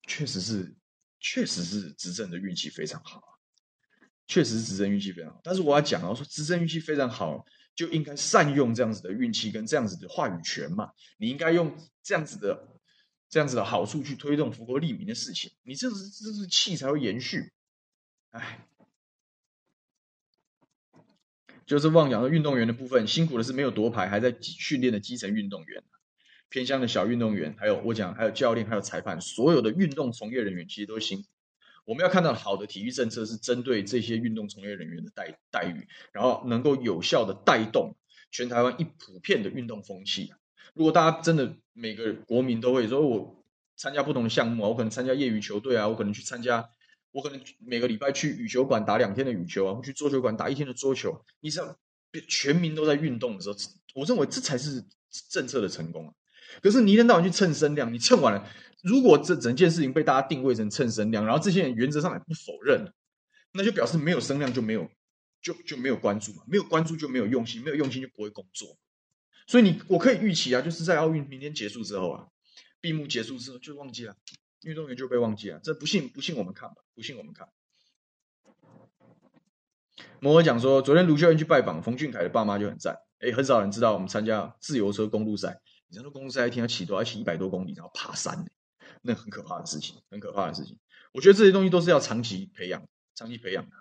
[0.06, 0.76] 确实是
[1.22, 3.22] 确实是执政的运气非常好，
[4.28, 5.40] 确实是执政运气非常好。
[5.42, 10.92] 但是我要讲啊，说执政运气非常好，就应该善用这样子的运气跟这样子的话语权嘛。
[11.18, 12.78] 你应该用这样子的
[13.30, 17.54] 这样子的好处去推动福国利民的事情，你这是这是气才会延续。
[18.32, 18.68] 哎。
[21.66, 25.84] 就是妄讲的运动员的部分，辛苦的是没有夺牌还在训练的基层运动员，
[26.50, 31.28] 偏乡的小运动员，还有我讲还有教练，还有裁判，所有的运动从业人员其实都辛苦。
[31.86, 37.96] 我们要看到好的体育政策是针对这些运动从业人员的待待遇，然后能够有效的带动
[38.32, 40.34] 全台湾一普遍的运动风气。
[40.74, 43.44] 如果大家真的每个国民都会说，我
[43.76, 46.70] 参加不同的项目啊，我可能参加业余球队啊，我可能去参加。
[47.16, 51.18] 我可能每个礼拜去羽球馆打两天的羽球啊，或去桌球馆打一天的桌球。
[51.40, 51.80] 你知道，
[52.28, 53.56] 全民都在运动的时候，
[53.94, 54.84] 我认为这才是
[55.30, 56.14] 政策的成功啊。
[56.62, 58.46] 可是你一天到晚去蹭声量，你蹭完了，
[58.84, 62.92] 如果这整件事情被大家定位成蹭声量，然后这些人原则上也不否认，
[63.54, 64.92] 那就表示没有声量就没有，
[65.42, 68.78] 就就没有关注嘛，没有关注就没有用心，没有用心就不会工作。
[69.48, 72.28] 所以你我可以预期啊，就是在奥运明天结束之后啊，
[72.82, 74.18] 闭幕结束之后就忘记了。
[74.66, 77.48] 运动员就被忘记了，这不信不信我们看吧，不信我们看。
[80.20, 87.02] 摩尔讲说，昨天卢秀燕去拜访冯俊凯的爸妈就很赞，哎，很少人知道我们参加自由车公路赛，你知道公路赛一天要骑多少？
[87.02, 88.44] 要骑一百多公里，然后爬山，
[89.04, 90.80] 那很可怕的事情，很可怕的事情。
[91.14, 93.76] 我觉得这些东西都是要长期培养，长期培养的，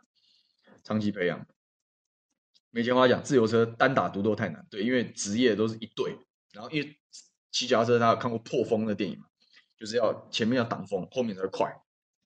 [0.83, 1.47] 长期培养。
[2.70, 6.18] 没钱花讲，自由车单打独斗太难，对，因为职业都是一队，
[6.53, 6.99] 然后因为
[7.51, 9.25] 骑脚踏车，他有看过破风的电影嘛？
[9.85, 11.70] 就是要前面要挡风，后面才会快。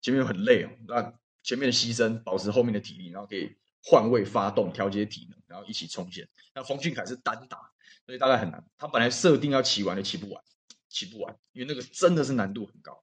[0.01, 3.51] 前面很累哦，那前面的牺牲，保持后面的体力，然后可以
[3.83, 6.29] 换位发动，调节体能，然后一起冲线。
[6.55, 7.59] 那冯俊凯是单打，
[8.07, 8.65] 所以大概很难。
[8.77, 10.41] 他本来设定要骑完，就骑不完，
[10.89, 13.03] 骑不完，因为那个真的是难度很高。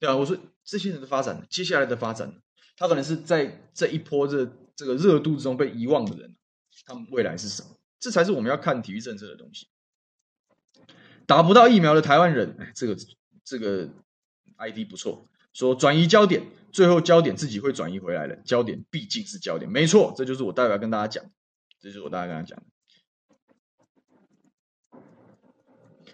[0.00, 2.34] 对啊，我说这些人的发展，接下来的发展，
[2.76, 6.34] 他可能是在这一波这这个热度之中被遗忘的人，
[6.84, 7.68] 他们未来是什么？
[8.00, 9.68] 这才是我们要看体育政策的东西。
[11.26, 12.96] 打不到疫苗的台湾人，哎，这个。
[13.44, 13.90] 这个
[14.56, 18.36] ID 不错，说转移焦点，最后焦点自己会转移回来的。
[18.36, 21.30] 焦点毕竟是焦点，没错，这就是我待会要跟大家讲，
[21.78, 22.64] 这就是我待会跟大家讲。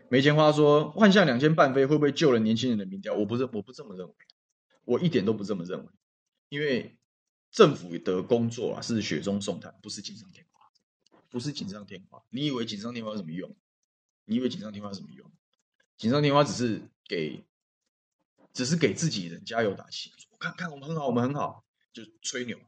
[0.09, 3.15] 没钱花说，万象两千半飞会不会救了年轻人的民调？
[3.15, 4.15] 我不是，我不这么认为，
[4.85, 5.89] 我一点都不这么认为，
[6.49, 6.99] 因为
[7.53, 10.51] 政府的工作啊是雪中送炭，不是锦上添花。
[11.29, 12.21] 不是锦上添花。
[12.31, 13.57] 你以为锦上添花有什么用？
[14.25, 15.31] 你以为锦上添花有什么用？
[16.01, 17.45] 锦上添花只是给，
[18.55, 20.11] 只是给自己人加油打气。
[20.31, 22.59] 我看看我们很好，我们很好，就吹牛，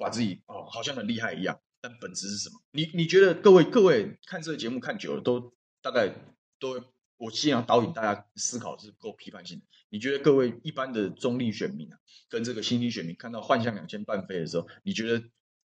[0.00, 1.60] 把自己哦好像很厉害一样。
[1.80, 2.60] 但本质是什么？
[2.72, 6.12] 你你觉得各位各位看这个节目看久了，都大概
[6.58, 6.84] 都
[7.18, 9.64] 我尽量导引大家思考是够批判性的。
[9.90, 11.96] 你觉得各位一般的中立选民啊，
[12.28, 15.24] 跟这个新兴选民看到幻象两千半飞的时候，你觉得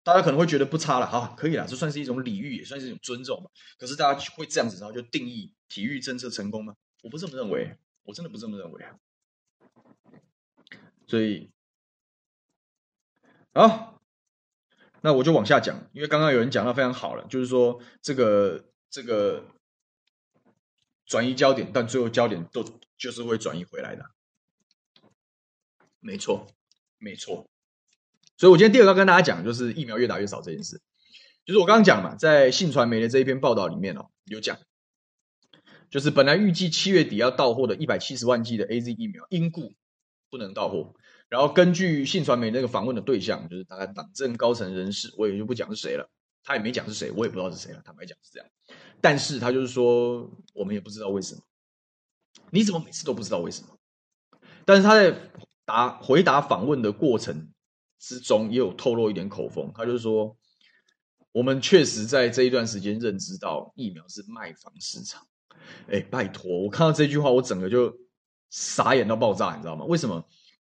[0.04, 3.50] 大家可能会觉得不差了，好，可以了，这算是一种礼遇，也算是一种尊重嘛。
[3.80, 6.76] 可是大家会这样子，然后就定义体育政策成功吗？
[7.02, 8.86] 我不这么认为，我真的不这么认为。
[11.08, 11.52] 所以，
[13.54, 13.96] 好。
[15.02, 19.46] 那我就往下讲，因为刚刚有人讲到非常好了，就是说这个这个
[21.06, 22.66] 转移焦点，但最后焦点都
[22.98, 24.04] 就是会转移回来的，
[26.02, 26.48] 没错，
[26.98, 27.50] 没错。
[28.36, 30.82] 所以我今天第二个要跟大家讲，就是疫苗越打越少这件事，
[31.46, 34.60] 就是我刚刚讲嘛，在信传媒的这一篇报道里面哦，有讲，
[35.90, 39.74] 就是本来预计七月底要到货的一百七十万剂的 AZ 疫苗，因故
[40.30, 40.94] 不能到货。
[41.30, 46.10] 然后根据信传媒那个访问的对象，就是大概党政高层人士，我也就不讲是谁了，
[46.44, 47.82] 他也没讲是谁，我也不知道是谁了。
[47.86, 48.50] 坦白讲是这样，
[49.00, 51.42] 但是他就是说，我们也不知道为什么。
[52.52, 53.78] 你怎么每次都不知道为什么？
[54.66, 55.16] 但是他在
[55.66, 57.52] 答回答访问的过程
[58.00, 60.36] 之中，也有透露一点口风，他就是说，
[61.32, 65.28] 我们确实在这一段时间认知到疫苗是卖方市场。
[65.88, 67.96] 哎，拜托，我看到这句话，我整个就
[68.50, 69.86] 傻眼到爆炸，你知道吗？
[69.86, 70.26] 为什么？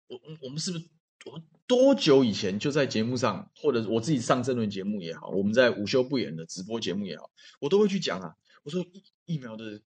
[0.08, 0.84] 我我们是不是
[1.26, 8.34] 我们多久以前就在节目上，或者我自己上政论节目也好，我们在午休不演的直播节目也好，我都会去讲啊。
[8.64, 9.80] 我说疫疫苗的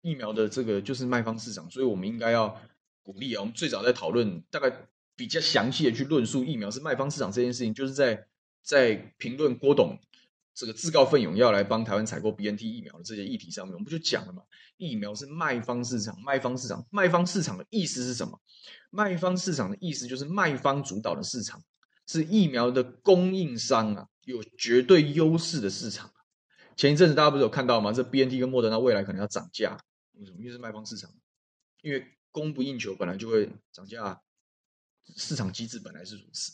[0.00, 2.60] 疫苗的这个就是卖方市场，所以我们应该要
[3.02, 3.40] 鼓励啊。
[3.40, 8.26] 我们最早在讨论，大概比较详细的去论述疫苗是卖方市场这件事情，就是在
[8.62, 9.98] 在评论郭董
[10.56, 14.42] 这个自告奋勇要来帮台湾采购 BNT 疫苗的这些议题上面，我们不就讲了吗？
[14.78, 18.40] 疫苗是卖方市场，卖方市场，卖方市场的意思是什么？
[18.88, 21.62] 卖方市场的意思就是卖方主导的市场，
[22.06, 26.10] 是疫苗的供应商啊，有绝对优势的市场。
[26.74, 27.92] 前一阵子大家不是有看到吗？
[27.92, 29.78] 这 BNT 跟莫德纳未来可能要涨价，
[30.14, 30.38] 为什么？
[30.38, 31.12] 因为是卖方市场，
[31.82, 34.22] 因为供不应求，本来就会涨价，
[35.16, 36.52] 市场机制本来是如此，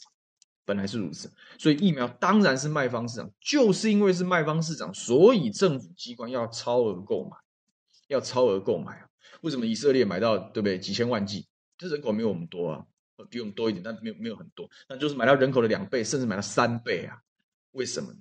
[0.65, 7.37] 本来是如此，所以疫苗当然是卖方市场，就是因为是卖方市场，所以政府机关要超额购买。
[8.09, 9.09] 要超额购买啊？
[9.41, 10.79] 为什么以色列买到对不对？
[10.79, 11.47] 几千万剂，
[11.79, 12.85] 这人口没有我们多啊，
[13.31, 17.17] 比我们多一点，但没有没有很多，那就是买到人口的两倍，甚至买到三倍啊？
[17.71, 18.21] 为什么呢？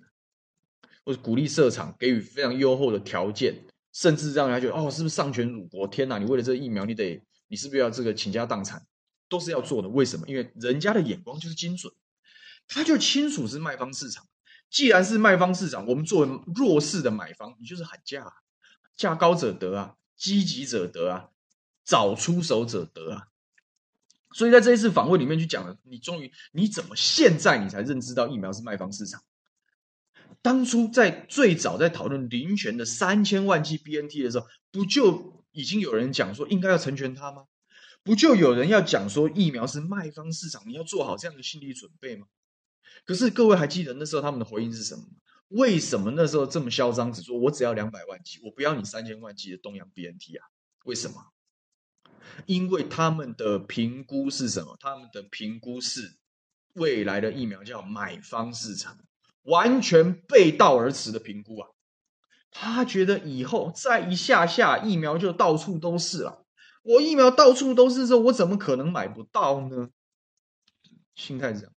[1.03, 3.53] 或者鼓励设厂，给予非常优厚的条件，
[3.91, 5.85] 甚至让人家觉得哦，是不是丧权辱国？
[5.87, 6.17] 天哪！
[6.17, 8.81] 你为了这个疫苗，你得你是不是要这个倾家荡产？
[9.27, 9.89] 都是要做的。
[9.89, 10.25] 为什么？
[10.27, 11.91] 因为人家的眼光就是精准，
[12.73, 14.25] 他就清楚是卖方市场。
[14.69, 18.31] 既然是卖方市场，我们作为弱势的买方，你就是喊价啊。
[18.95, 21.29] 价高者得啊，积极者得啊，
[21.83, 23.27] 早出手者得啊。
[24.33, 29.21] 所以在这一次访问里面去讲了，你终于你怎么现在你才认知到疫苗是卖方市场？
[30.41, 37.47] 当初在最早在讨论林权的三千万剂 BNT 的时候，不就已经有人讲说应该要成全他吗？
[38.03, 42.27] 不就有人要讲说疫苗是卖方市场，你要做好这样的心理准备吗？
[43.05, 45.09] 可是各位还记得那时候他们的回应是什么吗？
[45.49, 50.47] 为什么那时候这么嚣张，只说我只要两百万剂，我不要你三千万剂的东洋 BNT 啊？
[50.85, 51.15] 为什么？
[52.45, 54.77] 因为他们的评估是什么？
[54.79, 56.15] 他们的评估是
[56.75, 58.97] 未来的疫苗叫买方市场，
[59.43, 61.67] 完全背道而驰的评估啊！
[62.49, 66.45] 他觉得以后再一下下疫苗就到处都是了，
[66.83, 69.89] 我疫苗到处都是的时候，我怎么可能买不到呢？
[71.15, 71.73] 心态是这样。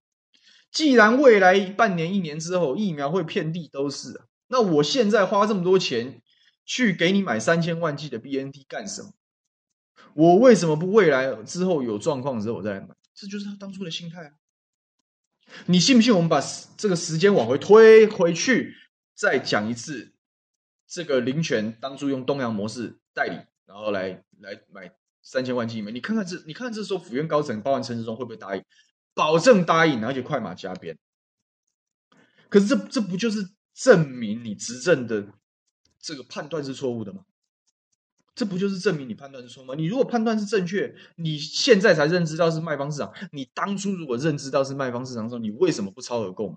[0.75, 6.21] 既然未来半年、一年之后疫苗会遍地都是，那我现在花这么多钱
[6.67, 9.13] 去给你买三千万剂的 BNT 干什么？
[10.15, 12.89] 我为什么不未来之后有状况之后我再来买？
[13.15, 14.33] 这就是他当初的心态啊！
[15.67, 16.13] 你信不信？
[16.13, 16.43] 我们把
[16.77, 18.75] 这个时间往回推回去，
[19.15, 20.13] 再讲一次，
[20.89, 24.91] 这个林权当初用东洋模式代理，然后来来买
[25.23, 28.65] 三千万剂疫苗，你看看这，你看这时候府院高层，包含陈时中会不会答应？
[29.15, 30.99] 保证答应，而且快马加鞭。
[32.49, 35.27] 可是这这不就是证明你执政的
[35.99, 37.25] 这个判断是错误的吗？
[38.35, 39.75] 这不就是证明你判断是错吗？
[39.77, 43.13] 你如果判断是正确，你现在才认知到是卖方市场。
[43.31, 46.57] 你当初如果认知到是卖方市场的时候，你为什么不超额购买？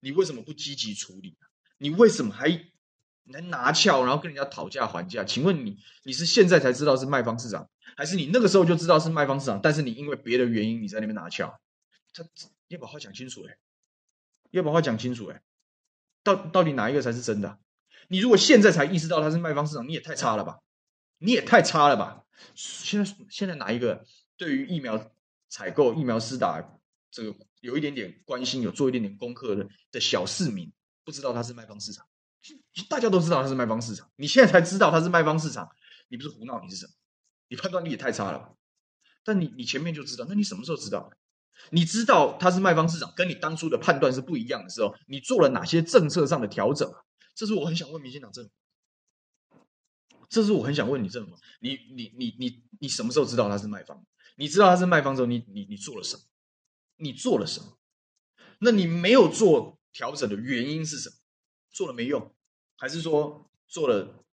[0.00, 1.34] 你为什么不积极处理？
[1.78, 2.48] 你为什么还
[3.24, 5.24] 能拿翘，然后跟人家讨价还价？
[5.24, 9.58] 请问你你是现在才知道是卖方市场，还是你那个时候就知道是卖方市场？
[9.62, 11.58] 但是你因为别的原因你在那边拿翘？
[12.12, 12.24] 他
[12.68, 13.58] 要把话讲清楚哎，
[14.50, 15.42] 要把话讲清楚哎。
[16.22, 17.58] 到到底哪一个才是真的？
[18.08, 20.60] 你如果现在才意识到他是卖方市场，你也太差了吧？
[21.18, 22.24] 你也太差了吧？
[22.54, 24.04] 现在现在哪一个
[24.36, 25.10] 对于疫苗
[25.48, 26.78] 采购、疫苗施打
[27.10, 30.72] 这个有一点点关心、有做一点点功课的的小市民，
[31.04, 32.06] 不知道他是卖方市场？
[32.88, 35.68] 大家都知道他是卖方市场，你现在才知道他是卖方市场，
[36.08, 36.92] 你不是胡闹，你是什么？
[37.48, 38.52] 你判断力也太差了吧？
[39.24, 41.10] 但你你前面就知道，那你什么时候知道？
[41.70, 46.90] 你知道他是卖方市场，跟你当初的判断是不一样的时候，你做了哪些政策上的调整？
[47.34, 48.50] 这是我很想问民进党政府，
[50.28, 54.04] 这是我很想问你政府，你你你你你什么时候知道他是卖方？
[54.36, 56.22] 你知道他是卖方之后，你你你做了什么？
[56.96, 57.78] 你做了什么？
[58.60, 61.16] 那你没有做调整的原因是什么？
[61.70, 62.34] 做了没用，
[62.76, 64.24] 还是说做了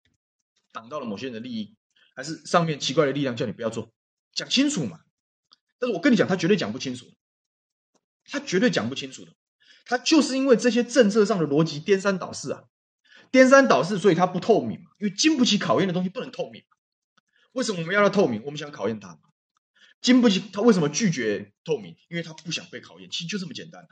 [0.72, 1.76] 挡到了某些人的利益，
[2.14, 3.92] 还是上面奇怪的力量叫你不要做？
[4.32, 5.00] 讲清楚嘛！
[5.78, 7.06] 但是我跟你讲，他绝对讲不清楚，
[8.24, 9.32] 他绝对讲不清楚的，
[9.84, 12.64] 他就是因为这些政策上的逻辑颠三倒四啊，
[13.30, 16.62] 颠三倒四，所以他不透明，因为经不起考验的东西不能透明。
[17.52, 18.42] 为什么我们要他透明？
[18.44, 19.18] 我们想考验他，
[20.00, 21.96] 经不起他为什么拒绝透明？
[22.08, 23.86] 因为他不想被考验，其实就这么简单。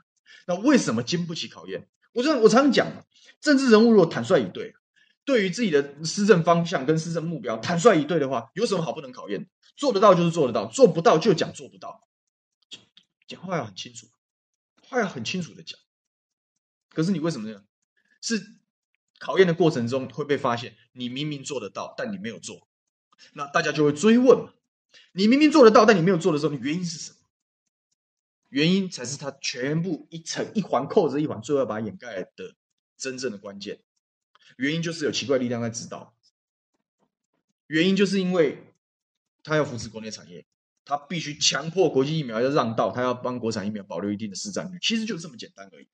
[0.47, 1.87] 那为什么经不起考验？
[2.13, 3.05] 我常我常讲，
[3.41, 4.73] 政治人物如果坦率以对，
[5.25, 9.47] 对于自己的施政方向跟施政目标坦率以对的话，有什么好不能考验的？
[9.75, 12.07] 做得到就是做得到，做不到就讲做不到，
[13.27, 14.07] 讲话要很清楚，
[14.81, 15.77] 话要很清楚的讲。
[16.89, 17.65] 可是你为什么呢？
[18.21, 18.55] 是
[19.19, 22.67] 考验的过程中会被发现，你明明做得到，但你没有做，
[23.33, 24.53] 那大家就会追问嘛。
[25.11, 27.17] 你明明做得到，但你没有做的时候，你原因是什么？
[28.47, 32.55] 原因才是他全部一层一环扣着一环，最后把它掩盖的
[32.95, 33.81] 真正的关键。
[34.55, 36.15] 原因就是有奇怪力量在指导，
[37.67, 38.71] 原因就是因为。
[39.45, 40.43] 他要扶持国内产业，
[40.83, 45.87] 他必须强迫国际疫苗要让道，他要帮国产疫苗保留一定的市占率，其实就这么简单而已。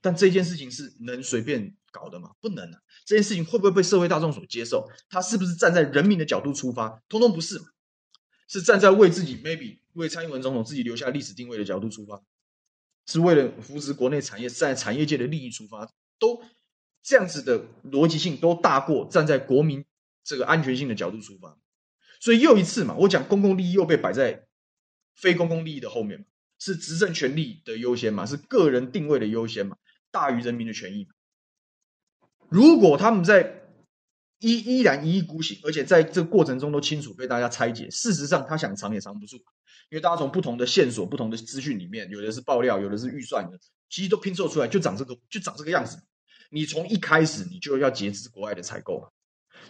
[0.00, 2.32] 但这件事情是能随便搞的吗？
[2.40, 2.78] 不能啊！
[3.04, 4.86] 这件事情会不会被社会大众所接受？
[5.08, 7.02] 他是不是站在人民的角度出发？
[7.08, 7.64] 通通不是嘛，
[8.46, 12.22] 是站在为自己 maybe 为蔡英文总统自己留下历史定位的角度出发，
[13.06, 16.44] 是为了扶持国内产业，站在产业界的利益出发，都
[17.02, 19.84] 这样子的逻辑性都大过站在国民
[20.22, 21.58] 这个安全性的角度出发。
[22.20, 24.46] 所以又一次嘛，我讲公共利益又被摆在
[25.14, 26.26] 非公共利益的后面嘛，
[26.58, 29.76] 是执政权力的优先嘛，是个人定位的优先嘛，
[30.10, 31.08] 大于人民的权益。
[32.48, 33.62] 如果他们在
[34.38, 39.36] 依依然一意孤行，而且在这个过程中都清楚被大家拆解，事实上他想藏也藏不住，
[39.90, 43.58] 因为大家从不同的线索、不同的资讯里面，有的是爆料，有的是预算的，
[43.90, 46.00] 其实都拼凑出来，就长这个，就长这个样子。
[46.50, 49.12] 你从一开始你就要节制国外的采购，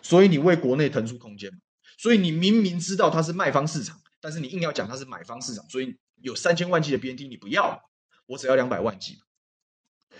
[0.03, 1.51] 所以你为国内腾出空间。
[1.99, 7.91] 所以你明明知道它是卖方市场，但是你硬要讲它是买方市场，所以有三千万剂的 BNT 你不要，
[8.27, 9.19] 我只要两百万剂，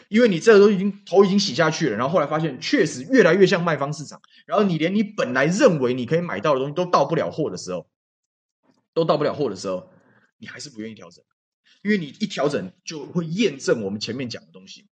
[0.09, 7.89] 因为你这个都已经头已经洗下去了，然后后来发现确实越来越像卖方市场，然后你连你本来认为你可以买到的东西都到不了货的时候，
[8.93, 9.91] 都到不了货的时候，
[10.39, 11.25] 你还是不愿意调整，
[11.83, 14.89] 因为你一调整就会验证我们前面讲的东西，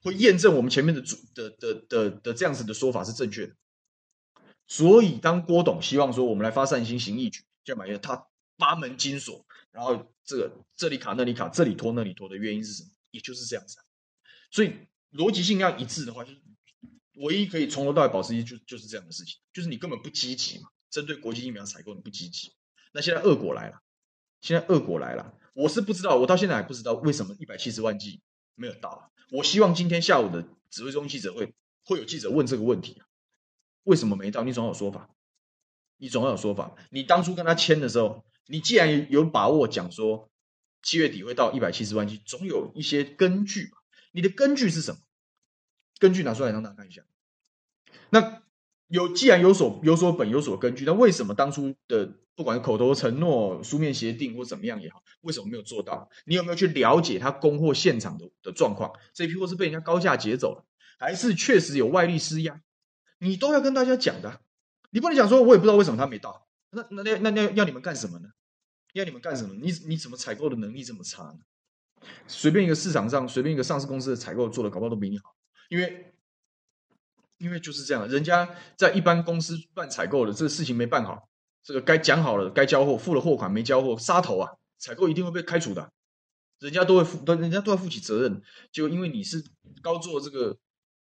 [0.00, 3.54] 会验证我们前面的主的的的的，的这样子的说法是正确的。
[4.70, 12.90] 所以，当郭董希望说我们来发善心行义举，就买一个他八门金锁，然后这个这里卡那里卡，这里拖那里拖的原因是什么？
[13.10, 13.78] 也就是这样子。
[14.52, 14.72] 所以
[15.10, 16.40] 逻辑性要一致的话，就是
[17.16, 20.68] 唯一可以从头到尾保持一致，就就是这样的事情，就是你根本不积极嘛。
[20.88, 22.52] 针对国际疫苗采购，你不积极。
[22.92, 23.80] 那现在恶果来了，
[24.40, 25.34] 现在恶果来了。
[25.52, 28.20] 我是不知道，我到现在还不知道为什么一百七十万剂
[28.54, 29.10] 没有到。
[29.32, 31.52] 我希望今天下午的指挥中心记者会
[31.84, 33.09] 会有记者问这个问题啊。
[33.84, 34.44] 为什么没到？
[34.44, 35.10] 你总要有说法，
[35.96, 36.74] 你总要有说法。
[36.90, 40.30] 你当初跟他签的时候，你既然有把握讲说
[40.82, 43.78] 七月底会到一百七十万剂，总有一些根据吧？
[44.12, 44.98] 你的根据是什么？
[45.98, 47.02] 根据拿出来让大家看一下。
[48.10, 48.42] 那
[48.88, 56.08] 有既然有所有所本有所根据，那为什么当初的不管是口头承诺、书面协定或怎么样也好，为什么没有做到？
[56.24, 58.92] 你有没有去了解他供货现场的的状况？
[59.12, 60.64] 这批货是被人家高价劫走了，
[60.98, 62.60] 还是确实有外力施压？
[63.20, 64.40] 你都要跟大家讲的，
[64.90, 66.48] 你不能讲说，我也不知道为什么他没到。
[66.70, 68.28] 那那那那那要你们干什么呢？
[68.94, 69.54] 要你们干什么？
[69.54, 71.38] 你你怎么采购的能力这么差呢？
[72.26, 75.34] 随便一个市场上，随便一个上市公司的采购做的，搞不好都比你好。
[75.68, 76.14] 因为
[77.38, 81.28] 因为就是这样，人家在一般公司办采购的这个事情没办好，
[81.62, 84.50] 这个该讲好了，该交货付了货款没交货，杀头啊！
[84.78, 85.92] 采购一定会被开除的，
[86.58, 88.42] 人家都会负，人家都要负起责任。
[88.72, 89.44] 就因为你是
[89.82, 90.56] 高做这个。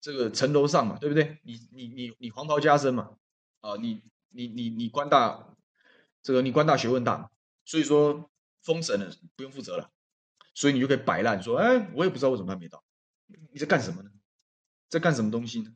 [0.05, 1.39] 这个城楼上嘛，对不对？
[1.41, 3.17] 你你你你黄袍加身嘛，
[3.61, 5.55] 啊，你你你你官大，
[6.21, 7.31] 这个你官大学问大，
[7.65, 8.29] 所以说
[8.61, 9.89] 封神了不用负责了，
[10.53, 12.83] 所以你就可以摆烂说，哎，我也不知道为什么还没到，
[13.51, 14.11] 你在干什么呢？
[14.89, 15.73] 在干什么东西呢？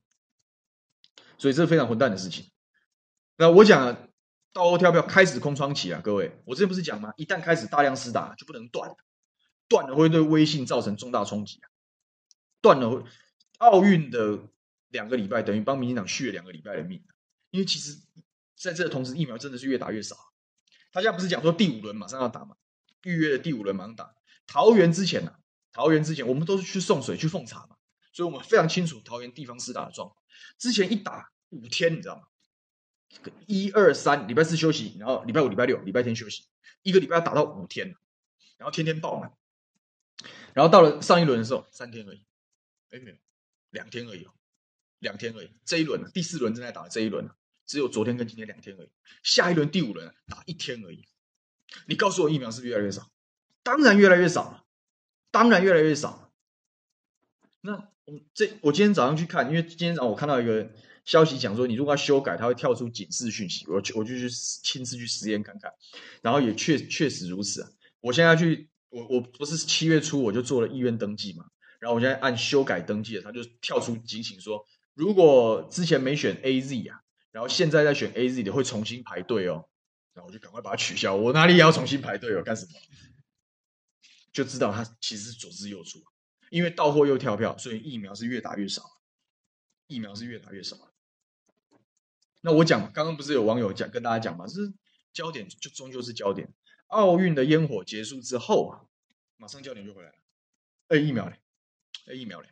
[1.39, 2.51] 所以这是非常混蛋的事情。
[3.35, 4.09] 那我讲了，
[4.53, 7.11] 倒货跳票开始空窗期啊，各位，我之前不是讲吗？
[7.17, 8.95] 一旦开始大量施打，就不能断，
[9.67, 11.65] 断了会对微信造成重大冲击啊，
[12.61, 13.03] 断了会，
[13.59, 14.39] 奥运的
[14.89, 17.01] 两个礼拜等于帮民进党续了两个礼拜的命，
[17.51, 17.97] 因为其实
[18.55, 20.17] 在这个同时，疫苗真的是越打越少。
[20.91, 22.57] 他现在不是讲说第五轮马上要打吗？
[23.03, 24.13] 预约的第五轮马上打。
[24.47, 25.39] 桃园之前呢、啊？
[25.71, 27.77] 桃园之前我们都是去送水去奉茶嘛，
[28.11, 30.17] 所以我们非常清楚桃园地方施打的状况。
[30.57, 32.23] 之前一打五天，你知道吗？
[33.45, 36.45] 一二三，礼拜四休息，然后礼拜五、礼拜六、礼拜天休息，
[36.81, 37.95] 一个礼拜要打到五天，
[38.57, 39.31] 然后天天爆满。
[40.53, 42.25] 然后到了上一轮的时候，三天而已，
[42.89, 43.17] 哎没有，
[43.71, 44.31] 两天而已哦，
[44.99, 45.49] 两天而已。
[45.65, 47.29] 这一轮第四轮正在打这一轮
[47.65, 48.89] 只有昨天跟今天两天而已。
[49.23, 51.05] 下一轮第五轮打一天而已。
[51.87, 53.11] 你告诉我疫苗是不是越来越少？
[53.61, 54.63] 当然越来越少了，
[55.31, 56.29] 当然越来越少了。
[57.61, 57.73] 那
[58.05, 60.71] 我这我今天早上去看，因为今天早上我看到一个
[61.05, 63.67] 消息讲说，你如果要修改，它会跳出警示讯息。
[63.67, 65.71] 我去我就去亲自去实验看看，
[66.23, 67.69] 然后也确确实如此啊。
[67.99, 71.45] 我现在去，我我不是七月初我就做了意愿登记嘛，
[71.79, 77.01] 然后我现在按修改登记了，它就跳出警醒说，如果之前没选 AZ 啊。
[77.31, 79.69] 然后现在再选 AZ 的会重新排队哦，
[80.13, 81.15] 然后我就赶快把它取消。
[81.15, 82.41] 我哪里也要重新排队哦？
[82.41, 82.71] 干什么？
[84.33, 86.01] 就知道他其实左支右绌，
[86.49, 88.81] 因为到货又跳票，所以疫苗是越打越少，
[89.85, 90.75] 疫苗是越打越少。
[92.41, 94.47] 那我讲，刚刚不是有网友讲跟大家讲吗？
[94.47, 94.73] 是
[95.13, 96.51] 焦点就终究是焦点。
[96.87, 98.81] 奥运的烟火结束之后啊，
[99.37, 100.15] 马上焦点就回来了。
[100.87, 101.39] 哎，疫苗嘞？
[102.15, 102.49] 疫苗嘞？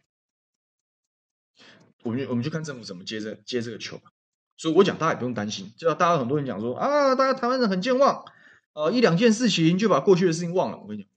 [2.04, 4.12] 我们我们就看政府怎么接这接这个球吧。
[4.56, 5.72] 所以我讲，大家也不用担心。
[5.78, 8.26] 就大家很多人讲说啊，大家台湾人很健忘，
[8.74, 10.78] 呃，一两件事情就把过去的事情忘了。
[10.80, 11.12] 我跟你讲，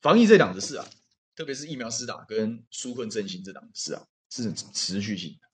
[0.00, 0.86] 防疫这档子事啊，
[1.34, 5.48] 特别是疫苗施打跟纾困振兴这档子事啊，是持续性的，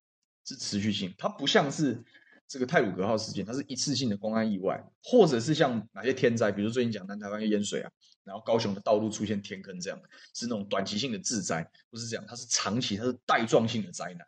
[0.44, 1.14] 是持续性。
[1.16, 2.02] 它不像是
[2.46, 7.90] 这个泰鲁格号事件，它是一次性的公安意外，或者是像哪些天灾，比如最近讲南台湾淹水啊，
[8.24, 10.00] 然后高雄的道路出现天坑这样，
[10.34, 14.26] 是那种短期性的自灾，不是这样，它是长期，它是带状性的灾难。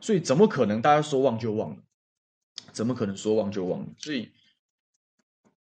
[0.00, 1.82] 所以怎么可能大家说忘就忘了？
[2.72, 3.88] 怎么可能说忘就忘了？
[3.98, 4.32] 所以，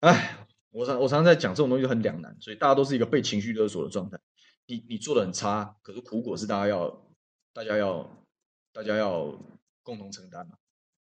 [0.01, 0.37] 哎，
[0.71, 4.19] 我常我常常在讲这种东西很两难，所以大家都是一个被情绪勒索的状态。
[4.65, 7.07] 你你做的很差，可是苦果是大家要
[7.53, 8.09] 大家要
[8.73, 9.33] 大家要
[9.81, 10.57] 共同承担嘛，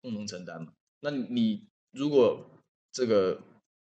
[0.00, 0.72] 共同承担嘛。
[1.00, 2.50] 那你如果
[2.90, 3.40] 这个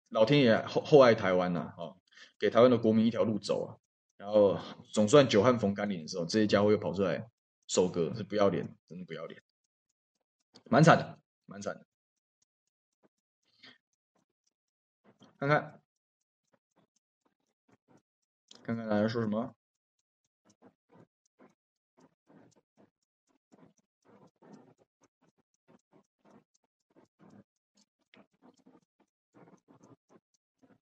[0.08, 1.94] 老天爷厚厚爱台湾呐，啊，
[2.38, 3.76] 给台湾的国民一条路走啊，
[4.16, 4.58] 然后
[4.92, 7.30] 总算久旱逢甘霖的时候，这些家伙又跑出来。
[7.68, 9.42] 收割是不要脸，真的不要脸，
[10.70, 11.84] 蛮惨的，蛮惨的。
[15.36, 15.82] 看看，
[18.62, 19.52] 看看大家说什么？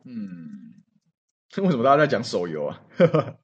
[0.04, 0.73] 嗯，
[1.62, 2.82] 为什么大家在讲手游啊？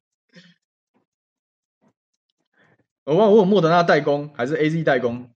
[3.05, 5.33] 我问我有莫德纳代工还是 AZ 代工，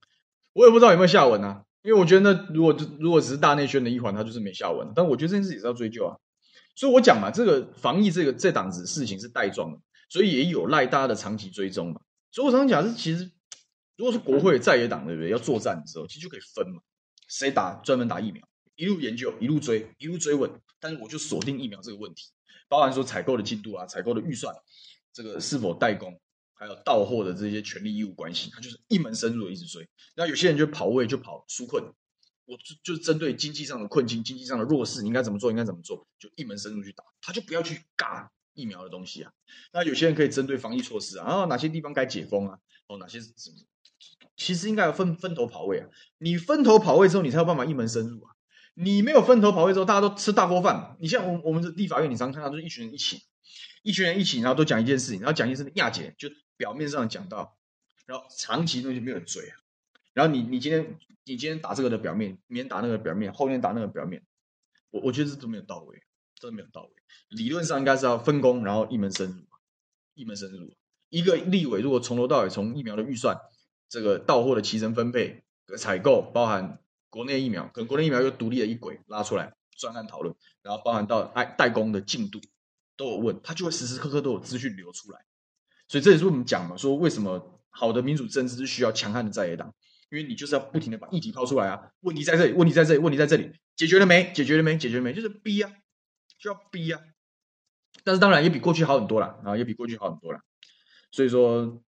[0.53, 1.63] 我也不知道有没有下文啊。
[1.83, 4.91] 因为我觉得如果如果只是大内宣的一环，它就是没下文。
[4.95, 6.17] 但我觉得这件事也是要追究啊。
[6.75, 12.01] 所以我讲嘛，这个防疫这个这档子事情是带状的，所以也有赖大家的长期追踪嘛。
[12.31, 13.31] 所以我常常讲是，其实
[13.97, 15.29] 如果是国会在野党对不对？
[15.29, 16.81] 要作战的时候，其实就可以分嘛，
[17.29, 18.41] 谁打专门打疫苗，
[18.75, 20.51] 一路研究一路追一路追问。
[20.79, 22.31] 但是我就锁定疫苗这个问题，
[22.75, 24.53] 包含说采购的进度啊，采购的预算，
[25.13, 26.19] 这个是否代工。
[26.53, 29.87] 还有到货的这些权利义务关系，他就是一门深入的一直追。
[30.13, 31.81] 那有些人就跑位就跑纾困，
[32.45, 35.49] 我就就针对经济上的困境、经济上的弱势，你应该怎么做？
[35.49, 36.05] 应该怎么做？
[36.19, 39.31] 就一门深入去打，他就不要去尬疫苗的东西啊。
[39.71, 42.59] 那有些人可以针对防疫措施啊，哪些地方该解封啊？
[42.87, 43.57] 哦，哪些什么？
[44.35, 45.87] 其实应该要分分头跑位啊。
[46.17, 48.34] 你分头跑位之后，你才有办法一门深入啊。
[48.75, 50.95] 你没有分头跑位之后，大家都吃大锅饭。
[50.99, 53.23] 你像我我们的立法院，你常看到都是一群人一起，
[53.81, 56.29] 一群人一起，然后都讲一件事情，然后讲一件事情亚姐就。
[56.57, 57.57] 表面上讲到，
[58.05, 59.57] 然后长期东西没有人追啊。
[60.13, 64.23] 然后你你今天你今天打这个的表面，明天打那个表面，后天打那个表面，
[64.91, 66.01] 我我觉得这都没有到位，
[66.39, 66.91] 真的没有到位。
[67.27, 69.43] 理论上应该是要分工，然后一门深入，
[70.13, 70.73] 一门深入。
[71.09, 73.37] 一个立委如果从头到尾从疫苗的预算、
[73.89, 75.43] 这个到货的期程分配、
[75.77, 76.79] 采购，包含
[77.15, 82.41] 国内疫苗，可能国内疫苗又独立的一轨拉出来专案讨论，然后包含到代代工的进度
[82.97, 85.21] 都有问，他就会时时刻刻都有资讯流出来。
[85.87, 89.73] 所以这也是我们讲嘛，说为什么好的民主政治是需要强悍的在野党，
[90.09, 94.33] 因为你就是要不停的把议题抛出来啊，问题在这里，问题在这里，问题在这里，解决了没？
[94.33, 94.77] 解决了没？
[94.77, 95.13] 解决了没？
[95.13, 95.71] 就是逼啊，
[96.37, 96.99] 就要逼啊。
[98.03, 100.41] 但是当然也比过去好很多了啊，也比过去好很多了。
[101.11, 101.81] 所以说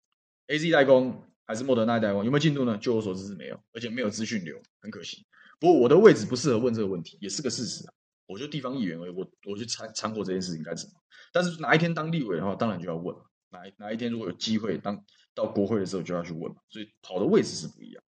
[0.48, 2.24] ，AZ 代工还是莫德纳代工？
[2.24, 2.76] 有没有进度呢？
[2.78, 5.26] 就我所知是没有，而且没有资讯流，很可惜。
[5.60, 7.92] 不过我的位置不适合问这个问题，也是个事实啊。
[8.26, 10.92] 我就地方议员而已，我我去参参过这件事情干什么？
[11.32, 13.14] 但是哪一天当立委的话，当然就要问。
[13.50, 16.52] 哪一哪一天如果有机会当到国会的时候，就要去问。
[16.68, 18.02] 所以跑的位置是不一样。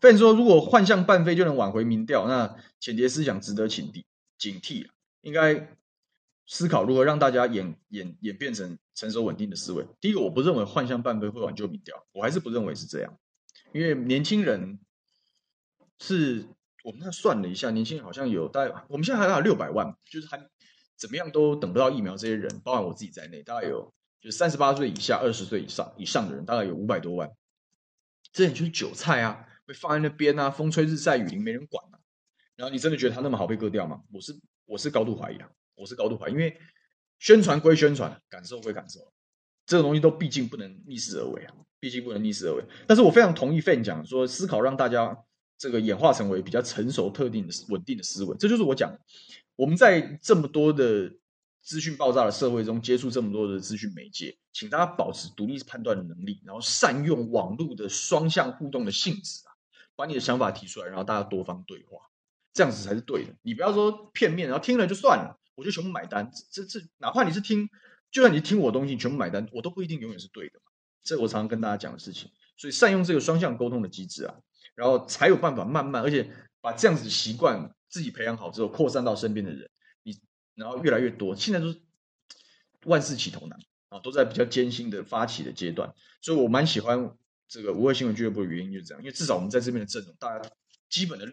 [0.00, 4.04] Fan 说，如果幻象半飞就能挽回民调，那浅碟思想值得警惕。
[4.38, 4.86] 警惕
[5.22, 5.76] 应该
[6.46, 9.86] 思考如何让大家演演演变成成熟稳定的思维。
[10.00, 13.18] 第一个，我不认为幻象半杯会挽救民调，我还是不认为是这样，
[13.72, 14.78] 因为年轻人
[15.98, 16.46] 是。
[16.84, 20.38] 我们那算了一下，年轻人好像有大概，我们现在还有六百万，就是还
[20.98, 22.14] 怎么样都等不到疫苗。
[22.14, 23.90] 这些人，包含我自己在内，大概有
[24.20, 27.32] 就是三十八岁以下、二十岁以上以上的人，大概有五百多万。
[28.34, 31.96] 这些就是韭菜啊，被放在那边啊，风吹日晒雨淋没人管啊。
[32.54, 34.02] 然后你真的觉得他那么好被割掉吗？
[34.12, 36.56] 我是我是高度怀疑啊，我是高度怀疑，因为
[37.18, 39.12] 宣传归宣传，感受归感受，
[39.66, 42.64] 这个东西都毕竟不能逆势而为啊，毕竟不能逆势而为。
[42.86, 45.24] 但是我非常同意 Fan 讲说，思考让大家。
[45.56, 48.92] 这个演化成为比较成熟、特定的、稳定的思维，这就是我讲，
[49.54, 51.10] 我们在这么多的
[51.62, 59.54] 资讯爆炸的社会中，接触这么多的资讯媒介，请大家保持独立判断的能力，然后善用网络的双向互动的性质啊，
[59.94, 61.98] 把你的想法提出来，然后大家多方对话，
[62.52, 63.32] 这样子才是对的。
[63.42, 66.30] 你不要说片面，然后听了就算了，我就全部买单。
[66.50, 67.68] 这这，哪怕你是听，
[68.10, 70.70] 就算你听我的东西，全部买单，我都不一定永远是对的嘛。
[71.02, 74.34] 这我常常跟大家讲的事情，所以善用这个双向沟通的机制啊。
[74.74, 76.28] 然后才有办法慢慢，而且
[76.60, 79.70] 把这样子习惯自己培养好之后，扩散到身边的人，
[80.02, 80.18] 你
[80.56, 81.36] 然后越来越多。
[81.36, 81.80] 现在都是
[82.82, 83.56] 万事起头难
[83.90, 90.50] 啊，都在比较艰辛的发起的阶段，所以我蛮喜欢这个无畏新闻俱乐部的原因就是这样，因为至少我们在这边的阵容，大家
[90.88, 91.32] 基本的，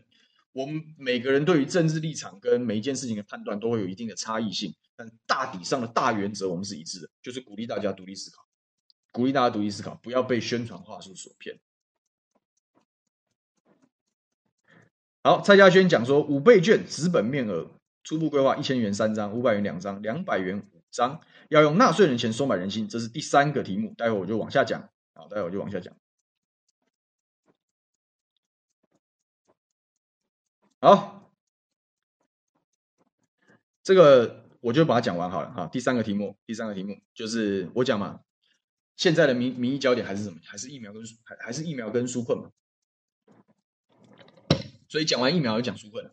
[0.54, 8.46] 我们每个人对于政治立场跟每一件事情的判断都会有一定的差异性，但大体上的大原则我们是一致的，就是鼓励大家独立思考，
[9.12, 11.60] 鼓励大家独立思考，不要被宣传话术所骗。
[15.24, 17.70] 好，蔡嘉轩讲说，五倍券纸本面额
[18.04, 23.94] 初步规划一千元三张，五百元两张，两百元五张，要用纳税人钱收买人心，这是第三个题目。
[23.96, 25.96] 待会我就往下讲，好，待会我就往下讲。
[30.84, 31.32] 好，
[33.84, 35.68] 这个我就把它讲完好了哈。
[35.68, 38.22] 第三个题目，第三个题目就是我讲嘛，
[38.96, 40.40] 现在的民民意焦点还是什么？
[40.44, 42.50] 还是疫苗跟还还是疫苗跟纾困嘛？
[44.90, 46.12] 所以讲完疫苗就讲纾困，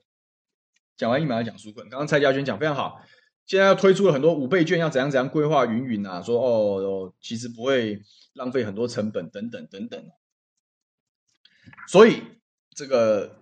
[0.99, 1.89] 讲完疫苗就讲纾困。
[1.89, 3.03] 刚刚蔡家轩讲非常好，
[3.47, 8.03] 现在要推出了很多五倍券，要怎样怎样规划云云啊，说哦，其实不会
[8.35, 10.11] 浪费很多成本等等等等。
[11.87, 12.23] 所以
[12.75, 13.38] 这个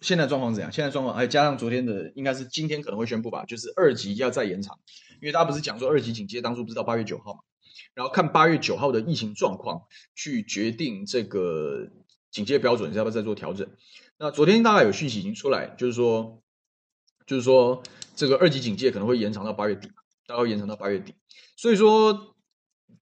[0.00, 0.72] 现在状况怎样？
[0.72, 4.78] 现在状况还加上昨天的，应该是今天可能会宣布吧，就是二级要再延长，
[5.20, 7.40] 因为大家不是讲说二级警戒当初不是到八月九号嘛，
[7.94, 9.82] 然后看八月九号的疫情状况
[10.14, 11.88] 去决定这个。
[12.30, 13.66] 警戒标准是要不要再做调整？
[14.18, 16.42] 那昨天大概有讯息已经出来，就是说，
[17.26, 17.82] 就是说
[18.14, 19.90] 这个二级警戒可能会延长到八月底，
[20.26, 21.14] 大概延长到八月底。
[21.56, 22.36] 所以说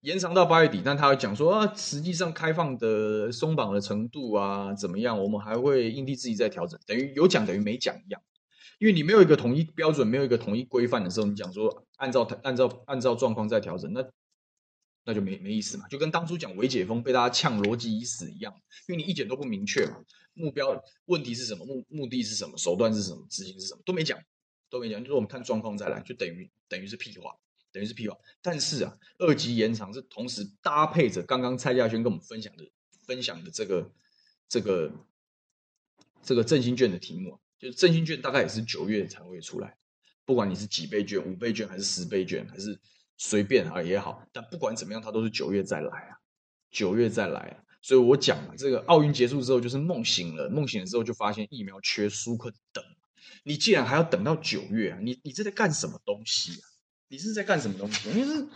[0.00, 5.20] 延长到八月底，但他会讲说啊，实际上开放的松绑的程度啊怎么样？
[5.22, 8.20] 我们还会因地制宜再调整，等于有讲等于没讲一样。
[8.78, 14.04] 因为你没有一个统一标准，没有一个统一规范的时候，你讲说按照按照按照状况再调整，那。
[15.08, 18.52] 那就没没意思嘛，就跟当初讲微解封被大家呛逻辑已死一样，
[18.88, 19.98] 因为你一点都不明确嘛，
[20.34, 24.18] 目标问题是什么，目目的是什么，手段是什么，执行是什么，都没讲，
[24.68, 27.36] 都没讲，就是我们看状况再来，就等于等于是屁话，
[27.76, 28.16] 等于是屁话。
[28.40, 32.64] 但是啊，二级延长是同时搭配着刚刚蔡家轩跟我们分享的
[33.06, 33.92] 分享的这个
[34.48, 34.90] 这个
[36.22, 39.76] 这个振兴券的题目啊，就是振兴券大概也是九月才会出来，
[40.24, 42.80] 不管你是几倍券、五倍券还是十倍券还是。
[43.18, 46.20] 随便啊也好，但不管怎么样，它都是九月再来啊，
[46.70, 47.64] 九月再来啊。
[47.80, 52.84] 所以我讲嘛，这个奥运结束之后就是梦醒了，梦醒了之后就发现疫苗缺，纾困等。
[53.42, 56.65] 你既然还要等到九月啊，你你这在干什么东西啊？
[57.08, 58.10] 你是在干什么东西？
[58.10, 58.46] 因为是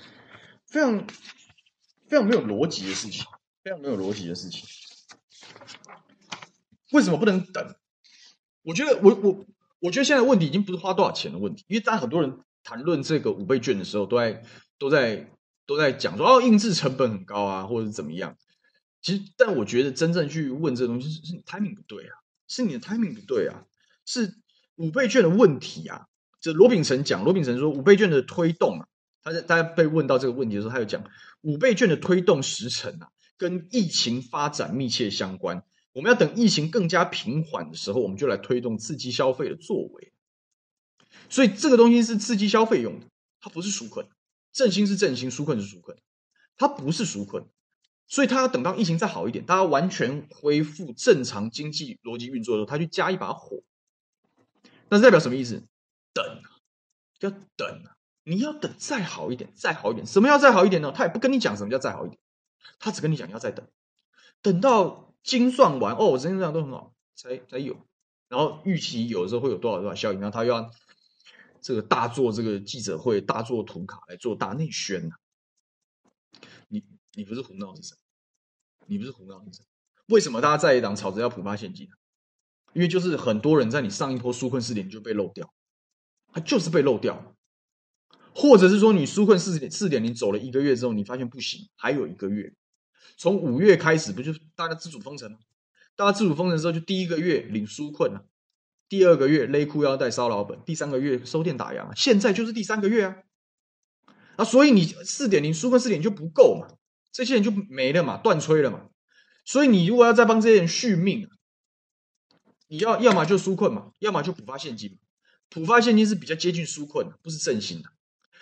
[0.66, 1.06] 非常
[2.08, 3.24] 非常没有逻辑的事情，
[3.62, 4.68] 非常没有逻辑的事情。
[6.92, 7.76] 为什么不能等？
[8.62, 9.46] 我觉得我我
[9.80, 12.38] 我觉得现在问题已经不是花多少钱的问题，因为大家很多人。
[12.62, 14.44] 谈论这个五倍券的时候，都在
[14.76, 15.30] 都在
[15.64, 18.36] 都在讲说哦，印制成本很高啊，或者怎么样。
[19.00, 22.12] 其实，但我觉得真正去问这个东西是，是你 timing 不对啊，
[22.48, 23.64] 是你的 timing 不对啊，
[24.04, 24.36] 是
[24.76, 26.06] 五倍券的问题啊。
[26.40, 28.88] 这罗秉成讲，罗秉成说五倍券的推动啊，
[29.22, 31.04] 他在大家被问到这个问题的时候，他就讲
[31.42, 35.62] 五倍券的推动时程啊，跟疫情发展密切相关。
[35.92, 40.12] 我们要等疫情更加平缓的时候，我们就来推动刺激消费的作为。
[41.28, 43.06] 所以这个东西是刺激消费用的，
[43.40, 44.06] 它不是纾困。
[44.52, 45.96] 振兴是振兴，纾困是纾困。
[46.56, 47.46] 它不是纾困，
[48.06, 53.62] 所以他要等到疫情再好一点，大家完全恢复正常经济逻辑运作的时候，他去加一把火。
[54.90, 55.62] 那是代表什么意思？
[56.12, 56.50] 等啊，
[57.20, 57.96] 要等啊！
[58.22, 60.06] 你要等再好一点，再好一点。
[60.06, 60.92] 什么要再好一点呢？
[60.92, 62.20] 他也不跟你讲什么叫再好一点，
[62.78, 63.66] 他只跟你讲你要再等，
[64.42, 67.76] 等到精算完哦，整体上都很好，才才有。
[68.28, 70.70] 然后预期有的时候会有多少多少效应，然后他又要
[71.60, 75.18] 这个大做这个记者会，大做图卡来做大内宣呐、啊。
[76.68, 76.84] 你
[77.14, 78.00] 你不是胡闹是什么？
[78.86, 79.66] 你不是胡闹是什么？
[80.06, 81.88] 为什么大家在一档吵着要普发现金？
[82.72, 85.52] 因为就是很多人在你上一波纾困试点就被漏掉，
[86.32, 87.34] 他就是被漏掉，
[88.34, 92.54] 或者是说你纾困四点四点零走了一个月之后，你发现不行，还有一个月，
[93.16, 95.38] 从五月开始不就大家自主封城吗？
[95.96, 98.24] 大家自主封城之后，就第一个月领纾困了，
[98.88, 103.16] 第二个月勒裤腰带烧老本，第三个月收店打烊啊，现在就是第三个月啊，
[104.36, 106.68] 啊，所以你四点零纾困四点就不够嘛，
[107.12, 108.88] 这些人就没了嘛，断炊了嘛，
[109.44, 111.28] 所以你如果要再帮这些人续命，
[112.68, 114.98] 你要要么就纾困嘛，要么就补发现金嘛，
[115.50, 117.90] 普发现金是比较接近纾困的，不是振兴的，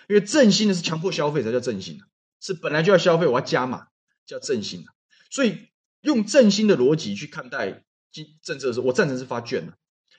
[0.07, 2.05] 因为振兴的是强迫消费才叫振兴的，
[2.39, 3.87] 是本来就要消费，我要加码
[4.25, 4.87] 叫振兴的，
[5.29, 5.67] 所以。
[6.01, 7.83] 用振兴的逻辑去看待
[8.41, 9.77] 政策的时候，我赞成是发券的。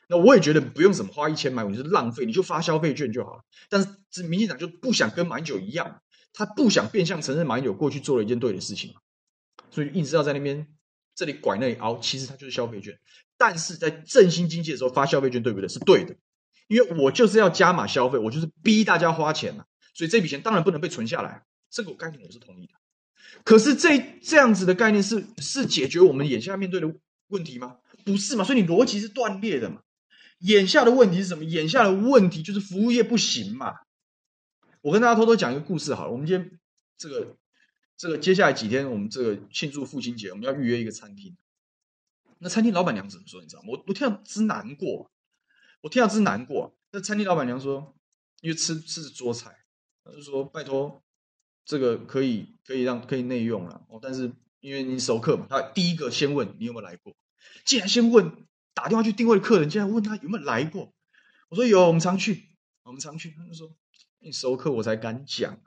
[0.08, 3.44] 那我也觉得不用什么花一千买五，你就是浪费，你就发消费券就好了。
[3.70, 6.02] 但是民进党就不想跟马英九一样，
[6.34, 8.94] 他不想变相承认马英九过去做了一件对的事情，
[9.70, 10.66] 所以一直要在那边
[11.14, 11.98] 这里拐那里凹。
[11.98, 13.00] 其实他就是消费券，
[13.38, 15.68] 但是在振兴经济的时候发消费券对不对？
[15.70, 16.14] 是对的，
[16.70, 21.42] 因为我就是要加码消费，我就是逼大家花钱嘛，所以这笔钱当然不能被存下来。
[21.68, 22.74] 这个概念我是同意的。
[23.42, 26.94] 可是这这样子的概念是是解决我们眼下面对的
[27.26, 27.78] 问题吗？
[28.04, 28.44] 不是嘛？
[28.44, 29.82] 所以你逻辑是断裂的嘛？
[30.38, 31.44] 眼下的问题是什么？
[31.44, 33.74] 眼下的问题就是服务业不行嘛？
[34.80, 36.12] 我跟大家偷偷讲一个故事好了。
[36.12, 36.60] 我们今天
[36.96, 37.36] 这个
[37.96, 41.36] 这个接下来几天，我们这个庆祝父亲节，我们要预约一个餐厅。
[42.38, 43.40] 那餐厅老板娘怎么说？
[43.40, 43.70] 你知道吗？
[43.72, 45.10] 我我听到之难过，
[45.82, 46.74] 我听到真难过。
[46.92, 47.94] 那餐厅老板娘说，
[48.40, 49.56] 因为吃吃桌菜，
[50.04, 51.02] 他就说拜托。
[51.64, 57.14] 这个可以可以让可以内用了哦，但是因为你熟客嘛，他第一个先问你有没有来过。
[57.64, 58.32] 既然先问
[58.74, 60.92] 打电话去订位的客人，竟然问他有没有来过。
[61.48, 62.48] 我说有，我们常去，
[62.82, 63.30] 我们常去。
[63.36, 63.70] 他就说
[64.18, 65.60] 你熟客我才敢讲，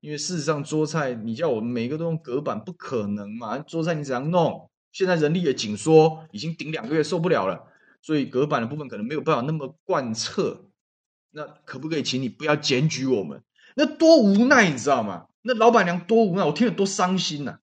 [0.00, 4.70] 因为事实上桌菜你叫我每个都用隔板不可能嘛，桌菜你怎样弄？
[4.92, 7.70] 现在人力也紧缩，已经顶两个月受不了了，
[8.06, 10.70] 所以隔板的部分可能没有办法那么贯彻。
[11.32, 13.42] 那可不可以请你不要检举我们？
[13.74, 15.26] 那多无奈，你知道吗？
[15.42, 17.58] 那老板娘多无奈，我听了多伤心呐、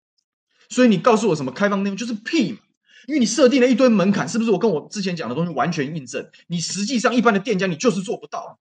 [0.68, 2.60] 所以你告诉我什么开放内容就是屁嘛？
[3.08, 4.52] 因为你设定了一堆门槛，是不是？
[4.52, 6.30] 我跟我之前讲的东西完全印证。
[6.48, 8.60] 你实际上一般的店家你就是做不到。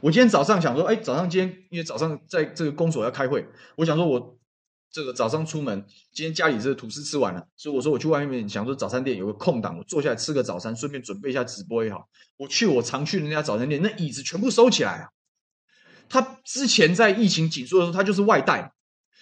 [0.00, 4.38] 我今天早上想说，哎，早上今天因为早上在这个公所要开会，我想说我
[4.92, 12.08] 这个早上出门，今天家里这个吐司吃完了，所以我说我去外面想说早餐店有个空档，我坐下来吃个早餐，顺便准备一下直播也好。
[12.36, 15.08] 我去我常去的那家早餐店，那椅子全部收起来啊。
[16.08, 18.72] 他之前在疫情紧缩的时候，他就是外带，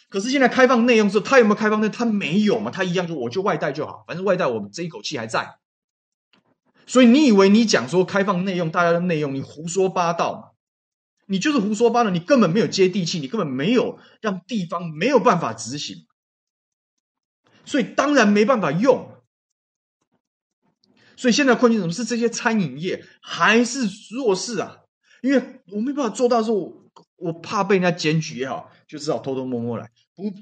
[0.09, 1.89] 可是现在开放内用之后，他有没有开放内？
[1.91, 5.59] 他没有嘛，他一样就我就外带就好，反正外带我们这一口气还在。
[6.87, 10.58] 所以你以为你讲说开放内用，大家的内用，你胡说八道嘛？
[11.29, 16.07] 你就是胡说八道，你根本没有接地气，你根本没有让地方没有办法执行，
[17.65, 19.15] 所以当然没办法用。
[21.17, 21.93] 所以现在困境怎么？
[21.93, 24.79] 是这些餐饮业还是弱势啊？
[25.21, 26.55] 因为我没办法做到说，
[27.17, 29.91] 我怕被人家检举也好，就只好偷偷摸摸来。
[30.15, 30.33] 不，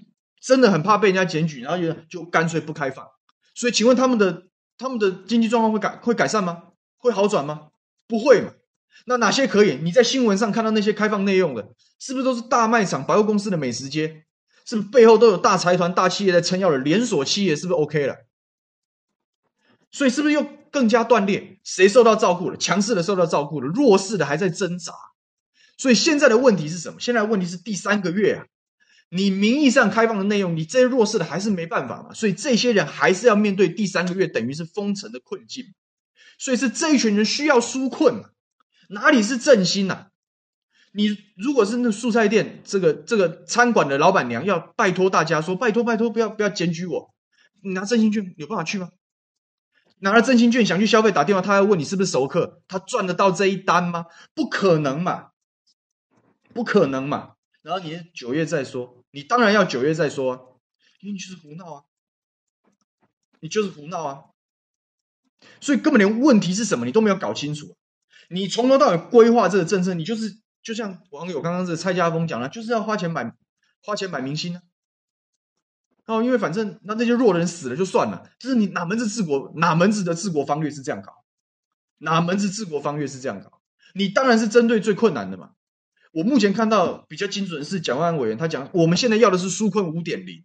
[0.40, 3.08] 真的很怕被人家检举，然后就就干脆不开放。
[3.54, 6.64] 所以，请问他们的他们的经济状况会改会改善吗？
[6.98, 7.70] 会好转吗？
[8.06, 8.52] 不会嘛？
[9.04, 9.78] 那哪些可以？
[9.82, 11.68] 你在新闻上看到那些开放内用的，
[11.98, 14.24] 是不是都是大卖场、百货公司的美食街？
[14.64, 17.54] 是不是背后都有大财团、大企业在撑腰的连锁企业？
[17.54, 18.16] 是不是 OK 了？
[19.90, 20.46] 所以，是不是又？
[20.72, 22.56] 更加断裂，谁受到照顾了？
[22.58, 24.92] 强势的受到照顾了，弱势的还在挣扎。
[25.78, 27.00] 所以现在的问题是什么？
[27.00, 28.44] 现在的问题是第三个月啊，
[29.08, 32.12] 你名义上开放的内容，你这些弱势的还是没办法嘛？
[32.12, 35.64] 所以这些人还是要面对第三个月等于是封城的困境。
[36.38, 38.24] 所以是这一群人需要纾困嘛？
[38.88, 40.10] 哪里是振兴啊？
[40.92, 47.14] 你如果是那素菜店，这个这个餐馆的老板娘要拜托大家说，拜托拜托，不要不要检举我，
[47.62, 48.90] 你拿振兴券有办法去吗？
[49.98, 54.06] 拿了振兴券想去消费，打电话他要问你是不是熟客，他赚得到这一单吗？
[54.34, 55.30] 不可能嘛，
[56.54, 57.34] 不可能嘛。
[57.62, 60.40] 然后你九月再说，你当然要九月再说啊，
[61.00, 61.82] 因为你就是胡闹啊，
[63.40, 64.24] 你就是胡闹啊。
[65.60, 67.76] 所以根本连问题是什么你都没有搞清楚，
[68.28, 73.32] 你从头到尾规划这个政策，你就是就像网友刚刚这蔡家峰讲了，就是要花钱买
[73.82, 74.62] 花钱买明星啊，
[76.06, 81.12] 哦，因为反正那那些弱人死了就算了，就是你哪门子治国，哪门子的治国方略是这样搞？
[81.98, 83.60] 哪门子治国方略是这样搞？
[83.94, 85.52] 你当然是针对最困难的嘛。
[86.12, 90.42] 我目前看到比较精准是蒋万安委员，他讲我们现在要的是纾困五点零，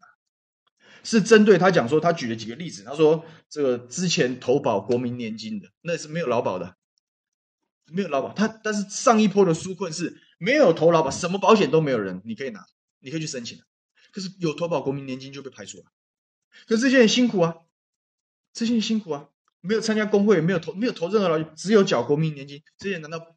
[1.04, 6.76] 是针对他讲说他举了几个例子，他说这个之前投保国民年金的那是没有劳保的，
[7.94, 12.66] 没有劳保，他但是上一波的纾困是没有投劳保，什么保险都没有人，你可以拿，
[13.00, 13.60] 你可以去申请，
[14.12, 15.86] 可是有投保国民年金就被排除了，
[16.68, 17.56] 可是这些人辛苦啊，
[18.54, 19.30] 这些人辛苦啊，
[19.62, 23.36] 没有参加工会，没有投没有投任何劳，只有缴国民年金，这些人难道？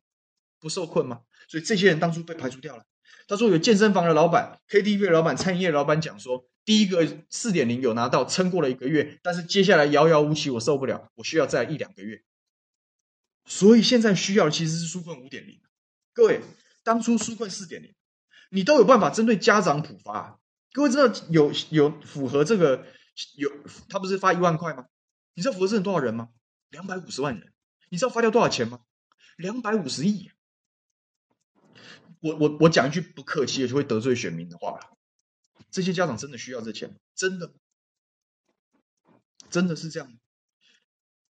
[0.61, 1.21] 不受困吗？
[1.47, 2.87] 所以这些人当初被排除掉了。
[3.29, 12.23] 他说有健身房的老板、KTV 的老板、餐饮业的老板讲说，第一个四点零有拿到，撑过了一个月，但是接下来遥遥无期，我受不了，我需要再一两个月。
[13.45, 15.61] 所以现在需要的其实是纾困五点零。
[16.13, 16.41] 各位，
[16.83, 17.95] 当初纾困四点零，
[18.51, 20.41] 你都有办法针对家长普发。
[20.73, 22.87] 各位知道有有符合这个
[23.37, 23.51] 有
[23.89, 24.87] 他不是发一万块吗？
[25.35, 26.31] 你知道符合这多少人吗？
[26.71, 27.53] 两百五十万人。
[27.91, 28.81] 你知道发掉多少钱吗？
[29.37, 30.31] 两百五十亿。
[32.21, 34.81] 我我我讲一句不客气的，就会得罪选民的话。
[35.71, 36.97] 这些家长真的需要这钱吗？
[37.15, 37.53] 真的，
[39.51, 40.19] 真的是这样。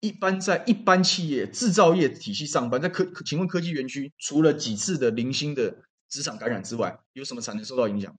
[0.03, 8.13] 一般在一般企业、制造业体系上班，在科，请问科技园区除了几次的零星的职场感染之外，有什么产能受到影响？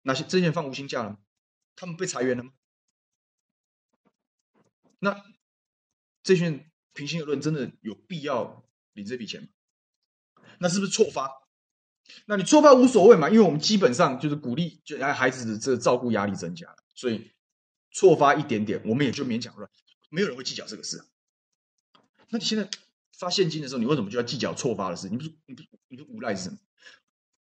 [0.00, 1.18] 哪些这些放无薪假了？
[1.76, 2.52] 他们被裁员了吗？
[5.00, 5.22] 那
[6.22, 8.64] 这群人平心而论，真的有必要
[8.94, 9.48] 领这笔钱吗？
[10.58, 11.30] 那是不是错发？
[12.24, 17.30] 那你错发无所谓嘛，因为我们基本上就是鼓励，就孩子的这个照顾压力增加了，所以
[17.90, 19.70] 错发一点点，我们也就勉强了，
[20.08, 21.04] 没有人会计较这个事啊。
[22.30, 22.68] 那你现在
[23.16, 25.08] 发现金的时候，你为什么就要计较错发的事？
[25.08, 26.58] 你不是你不是你不无赖是什么？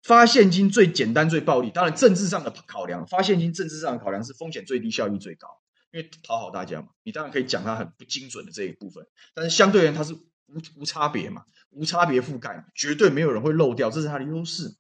[0.02, 5.48] 发现金最简单最暴力，当然政治上的考量，发现金政治上的考量是风险最低，效益最高，
[5.92, 6.90] 因为讨好大家嘛。
[7.04, 10.18] 你当然可以讲它很不精准的这一部分，但是相对而言它是。
[10.46, 14.76] 无无差别嘛，无差别覆盖，绝对没有人会漏掉，这是它的优势。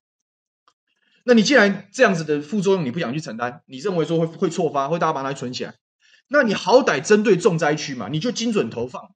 [1.24, 5.74] 那你既然这样子的副作用你不想去承担，你认为说会会错发，会大家把它存起来，
[6.34, 9.14] 那你好歹针对重灾区嘛，你就精准投放。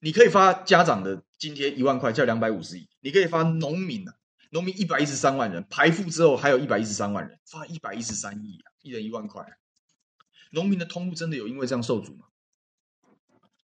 [0.00, 4.16] 你可以发家长的津贴一万块，叫两百五十亿；你可以发农民啊，
[4.50, 9.46] 农民一百一十三万人，排富之后还有一百一十三万人，发一百一十三亿啊，一人一万块。
[10.50, 12.26] 农民的通路真的有因为这样受阻吗？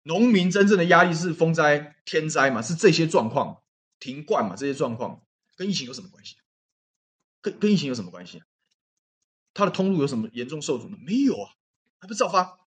[0.03, 2.61] 农民真正的压力是风灾、天灾嘛？
[2.61, 3.63] 是这些状况，
[3.99, 4.55] 停灌嘛？
[4.55, 5.23] 这些状况
[5.55, 6.35] 跟疫情有什么关系？
[7.41, 8.43] 跟跟疫情有什么关系
[9.55, 9.65] 他？
[9.65, 10.99] 的通路有什么严重受阻吗？
[11.01, 11.49] 没有啊，
[12.01, 12.59] 还不是照发？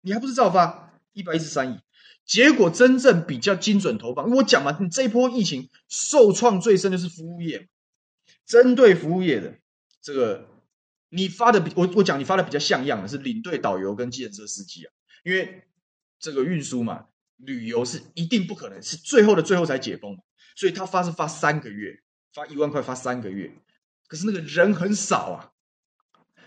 [0.00, 1.78] 你还不是照发一百一十三亿？
[2.24, 7.68] 结果真正比较精准投放，我讲嘛，你这一波疫情受创最深的是服务业，
[8.44, 9.54] 针对服务业的
[10.02, 10.48] 这个，
[11.10, 14.90] 你发的比我我讲你发的比较像样的是领队、导游跟计程车司机啊，
[15.22, 15.62] 因为。
[16.20, 20.18] 这个运输嘛，旅游是一定不可能，是最后的最后才解封，
[20.56, 22.02] 所以他发是发三个月，
[22.34, 23.54] 发一万块发三个月，
[24.08, 25.52] 可是那个人很少啊。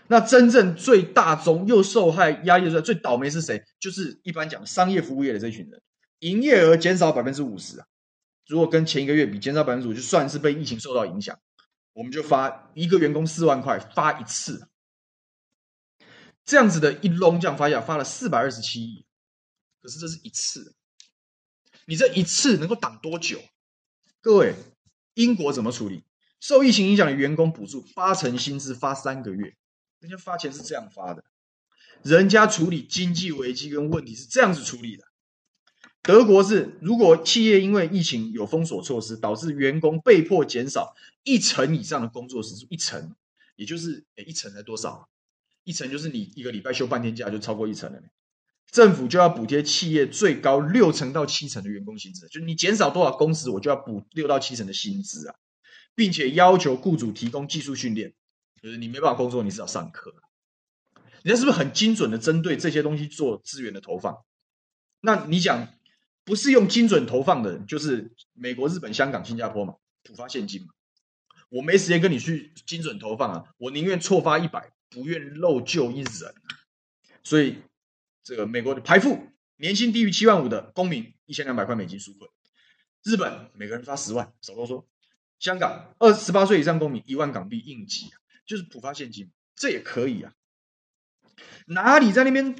[0.08, 3.64] 那真正最大宗又受害压抑的最倒霉是谁？
[3.80, 5.80] 就是一般讲商业服务业的这群人，
[6.18, 7.86] 营业额减少百分之五十啊。
[8.46, 11.38] 如果跟前一个月比减少百分之五，就算是被疫情受到影响，
[11.94, 14.68] 我们就发一个员工四万块发一次，
[16.44, 19.06] 这样子的一笼这样发下，发了四百二十七亿。
[19.80, 20.74] 可是这是一次，
[21.86, 23.40] 你这一次能够挡多久？
[24.20, 24.54] 各位，
[25.14, 26.04] 英国怎么处理？
[26.38, 29.56] 受疫情影响的员工补助八成薪资发三个月，
[30.02, 31.24] 人家发钱是这样发的，
[32.02, 35.04] 人家处理经济危机跟问题是这样子处理的。
[36.02, 43.14] 德国是，如果企业因为疫情有封锁措施，导致员工被迫减少一成以上的工作时数，一成，
[43.54, 45.08] 也就是诶一成才多少？
[45.62, 48.02] 一成就是你一个礼拜休半天假就超过一成了。
[48.72, 55.36] 政府就要补贴企业最高六成到七成的员工薪资，就是你减少多少工时，我就要补六到七成的薪资啊，
[55.94, 58.14] 并且要求雇主提供技术训练，
[58.62, 60.14] 就是你没办法工作，你是要上课。
[61.22, 64.24] 人家是不是很精准的针对这些东西做资源的投放？
[65.00, 65.68] 那你讲
[66.24, 70.68] 不是用精准投放的，就是美国、日本、香港、新加坡嘛，普发现金嘛。
[71.48, 76.34] 我没时间跟你去精准投放啊，我宁愿错发一百，不愿漏救一人。
[77.22, 77.58] 所以。
[78.24, 82.30] 这个美国的排富，年薪低于七万五的公民一千两百块美金纾困；
[83.02, 84.86] 日本每个人发十万，少多说；
[85.40, 88.12] 香港二十八岁以上公民一万港币应急，
[88.46, 90.32] 就是普发现金，这也可以啊。
[91.66, 92.56] 哪里在那边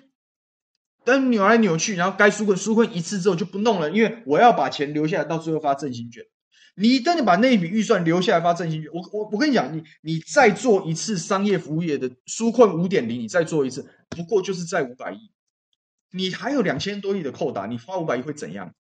[1.04, 6.24] 等扭来扭去，然后该纾困纾困一次之后就不弄了，因为我要把钱留下来，到最后发振兴券。
[6.74, 15.30] 你等你把那一笔预算留下来发振兴券，我我我跟你讲，你你再做一次商业服务业的纾困五点零，你再做一次，不过就是在五百亿，
[16.12, 18.74] 你还有两千多亿的扣打，你发五百亿会怎样？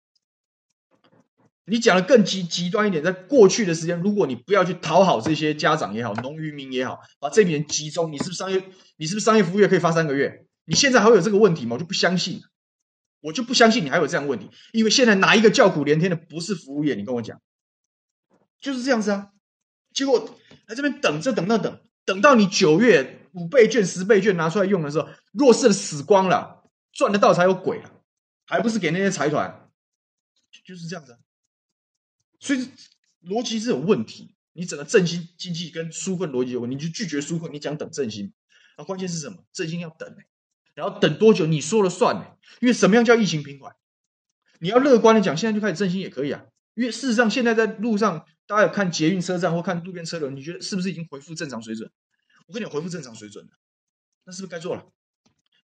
[1.66, 8.64] 你讲的更极极端一点，在过去的时间，如果你不要去讨好这些家长也好，农渔民也好，把这笔钱集中，你是不是商业？
[8.98, 10.46] 你是不是商业服务业可以发三个月？
[10.66, 11.76] 你现在还会有这个问题吗？
[11.76, 12.42] 我就不相信，
[13.22, 16.96] 我就不相信你还有这样的问题，因为现在哪一个叫苦连天的不是服务业？
[16.96, 17.40] 你跟我讲，
[18.60, 19.30] 就是这样子啊。
[19.94, 20.38] 结果
[20.68, 27.92] 来这边等着等那等，等到你九月五倍券、十倍券拿出来用的时候，弱势的死光了，赚得到才有鬼了，
[28.46, 29.70] 还不是给那些财团？
[30.66, 31.18] 就是这样子。
[32.42, 32.68] 所以
[33.24, 38.34] 逻辑是有问题，你整个振兴经济跟纾困逻辑有问题，你就拒绝纾困，你讲等振兴，
[38.76, 39.46] 啊，关键是什么？
[39.54, 40.26] 振兴要等、欸、
[40.74, 42.26] 然后等多久你说了算呢、
[42.60, 43.74] 因为什么样叫疫情平缓？
[44.60, 46.44] 你要乐观的讲，现在就开始振兴也可以啊。
[46.74, 51.92] 因为事实上现在在路上，大家有看捷运车站或看路边车流，你觉得是不是已经恢复正常水准？
[52.48, 53.52] 我跟你讲，恢复正常水准了，
[54.26, 54.86] 那是不是该做了？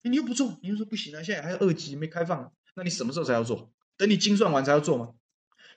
[0.03, 3.73] 你又不做，你又说不行啊，现在还有二级没开放，那你什么时候才要做？
[3.97, 5.13] 等你精算完才要做吗？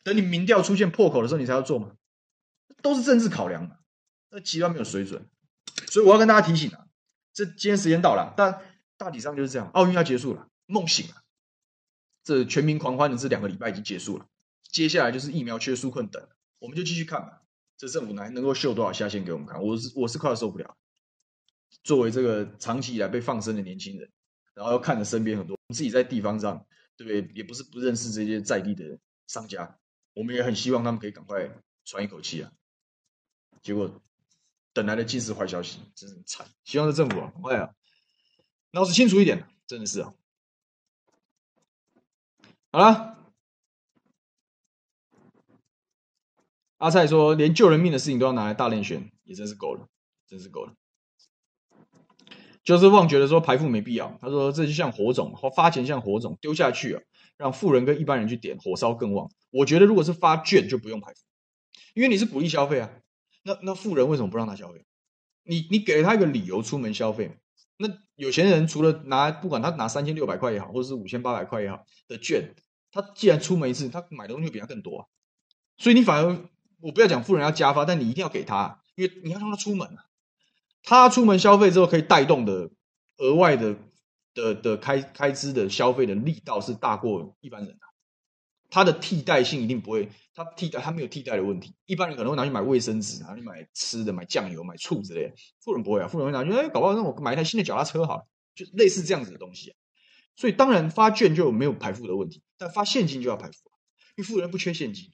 [0.03, 1.93] 等你民调出现破口的时候，你才要做吗？
[2.83, 3.77] 都是政治考量嘛，
[4.31, 5.29] 那极端没有水准。
[5.89, 6.87] 所以我要跟大家提醒啊，
[7.33, 8.63] 这今天时间到了，但
[8.97, 11.23] 大体上就是这样，奥运要结束了，梦醒了，
[12.23, 14.27] 这全民狂欢的这两个礼拜已经结束了，
[14.71, 16.29] 接下来就是疫苗缺纾困等，
[16.59, 17.43] 我们就继续看吧。
[17.77, 19.63] 这政府还能够秀多少下限给我们看？
[19.63, 20.77] 我是我是快要受不了。
[21.83, 24.11] 作为这个长期以来被放生的年轻人，
[24.55, 27.35] 然后又看着身边很多自己在地方上，对不对？
[27.35, 29.79] 也不是不认识这些在地的商家。
[30.21, 31.49] 我们也很希望他们可以赶快
[31.87, 32.53] 喘一口气啊！
[33.63, 34.03] 结果
[34.75, 36.47] 等来的尽是坏消息，真是惨。
[36.63, 37.75] 希望这政府啊，赶快啊，
[38.73, 40.13] 脑子清楚一点，真的是啊。
[42.71, 43.17] 好了，
[46.77, 49.89] 阿蔡说，连救人命的事情都要拿来大练拳，也真是够了，
[50.27, 50.75] 真是够了。
[52.63, 57.03] 就是旺觉得说排富没必要，他说这就像火种，发钱像火种丢下去啊。
[57.41, 59.31] 让富人跟一般人去点，火烧更旺。
[59.51, 61.21] 我觉得如果是发券就不用排除，
[61.95, 62.91] 因为你是鼓励消费啊。
[63.43, 64.85] 那那富人为什么不让他消费？
[65.45, 67.39] 你你给了他一个理由出门消费。
[67.79, 72.55] 那有钱人除了拿不管他拿三千六百块也好，或者是五千八百块也好的券，
[72.93, 75.07] 他既然出门一次，他买的东西会比他更多啊。
[75.79, 76.47] 所以你反而
[76.81, 80.05] 我不要讲富人要加发，但你一定要给他，因为你要让他出门啊。
[80.83, 82.71] 他出门消费之后可以带动的
[83.17, 83.77] 额外的。
[84.35, 87.81] 的的开开支的消费的力道是大过一般人的，
[88.69, 91.75] 它的替代性一定不会，它替代它没有替代的问题。
[91.87, 95.35] 一般人可能会拿去买卫生纸，拿去买吃的，买酱油，买醋之类的。
[95.61, 99.75] 富人不会啊，富人会拿去，哎，搞不好让我买一台新的脚踏车好了，就类似这样子的东西。
[100.37, 103.71] 所以当然发券就没有排富的问题，但发现金就要排富，
[104.17, 105.11] 因为富人不缺现金，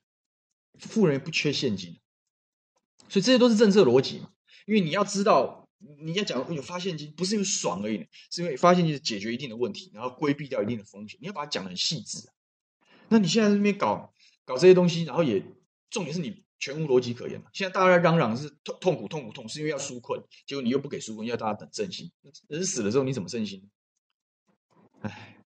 [0.79, 1.99] 富人不缺现金，
[3.09, 4.31] 所以这些都是政策逻辑嘛。
[4.67, 5.66] 因为你要知道。
[5.79, 11.19] 你要讲有发现金，不是因为爽而已，是因为发现金是解决一定的问题，然后规避掉一定的风险。
[11.21, 12.29] 你要把它讲得很细致。
[13.09, 14.13] 那你现在这边搞
[14.45, 15.43] 搞这些东西，然后也
[15.91, 17.43] 重点是你全无逻辑可言。
[17.53, 22.11] 现在大家在嚷嚷是痛痛苦痛苦痛，是因为要纾困，结果你又不给纾困，要大家等振兴。
[22.49, 23.69] 人死了之后你怎么振兴？
[25.01, 25.37] 唉，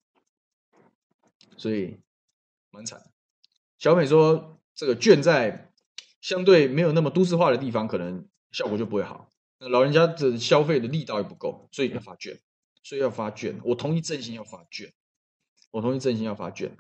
[1.57, 1.99] 所以
[2.71, 3.11] 蛮惨。
[3.79, 5.73] 小美说，这个券在
[6.21, 9.30] 相对没有那么都市化的地方，可能效果就不会好。
[9.61, 12.41] 那老人家的消费的力道也不够，所以要发券，
[12.83, 13.61] 所以要发券。
[13.63, 14.93] 我同意振兴要发券，
[15.71, 16.77] 我同意振兴要发券。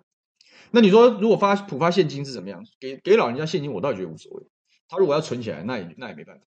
[0.70, 2.66] 那你说如果发普发现金是怎么样？
[2.78, 4.46] 给给老人家现金，我倒觉得无所谓。
[4.88, 6.44] 他如果要存起来，那也那也没办法。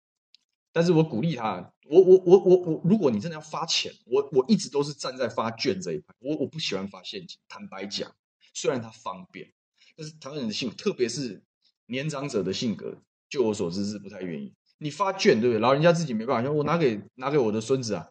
[0.71, 6.13] 但是我鼓励他，我我我我我，如果你真的要发钱，我我一直都是站在发券这一派。
[6.19, 8.15] 我我不喜欢发现金，坦白讲，
[8.53, 9.51] 虽然它方便，
[9.95, 11.41] 但是台湾人的性格，特别是
[11.87, 14.53] 年长者的性格，就我所知是不太愿意。
[14.79, 15.59] 你发券对不对？
[15.59, 18.09] 老人家自己没办法，我拿给拿给我的孙子啊，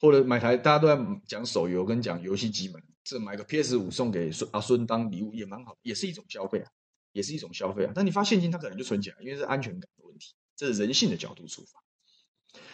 [0.00, 6.70] 或者买台大家都在讲手游跟讲游戏机嘛，这买个 PS 五送给孙阿孙当礼物也蛮好，也是一种消费啊，
[7.12, 7.92] 也是一种消费啊。
[7.94, 11.80] 但你发现金，他可能就存起来，因为是安全感的问题，这是人性的角度出发。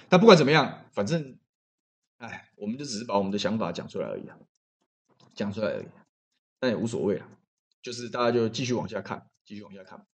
[0.08, 1.38] 但不管怎么样，反正，
[2.16, 4.38] 哎，我们就只是把我们的想法讲出来而已啊，
[5.34, 5.86] 讲出来而已，
[6.58, 7.28] 但也无所谓啊，
[7.82, 10.06] 就是大家就继续往下看，继续往下看。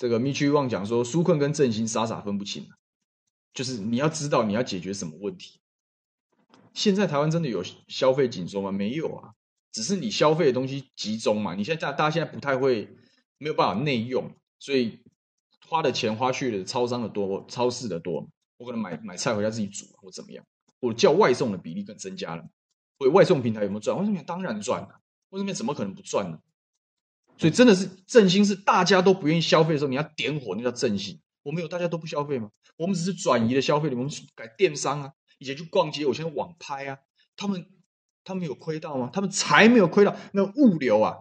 [0.00, 2.66] 这个密区旺讲说，纾困跟振兴傻傻分不清，
[3.52, 5.60] 就是你要知道你要解决什么问题。
[6.72, 8.72] 现在台湾真的有消费紧缩吗？
[8.72, 9.34] 没有啊，
[9.70, 11.54] 只是你消费的东西集中嘛。
[11.54, 12.96] 你现在大家现在不太会，
[13.36, 15.00] 没有办法内用，所以
[15.68, 18.26] 花的钱花去的超商的多，超市的多。
[18.56, 20.42] 我可能买买菜回家自己煮或怎么样，
[20.80, 22.48] 我叫外送的比例更增加了。
[22.96, 23.98] 所以外送平台有没有赚？
[23.98, 25.02] 为什么当然赚了？
[25.28, 26.38] 为什么怎么可能不赚呢？
[27.40, 31.18] 所以真的是振兴，是大家都不愿意消费的时候，你要点火，那叫振兴。
[31.42, 32.50] 我们有大家都不消费吗？
[32.76, 36.98] 我们只是转移了消费，我们改电商啊，以前去逛街，我现在网拍啊，
[37.36, 37.64] 他们
[38.24, 39.08] 他们有亏到吗？
[39.10, 41.16] 他们才没有亏到，那物流啊，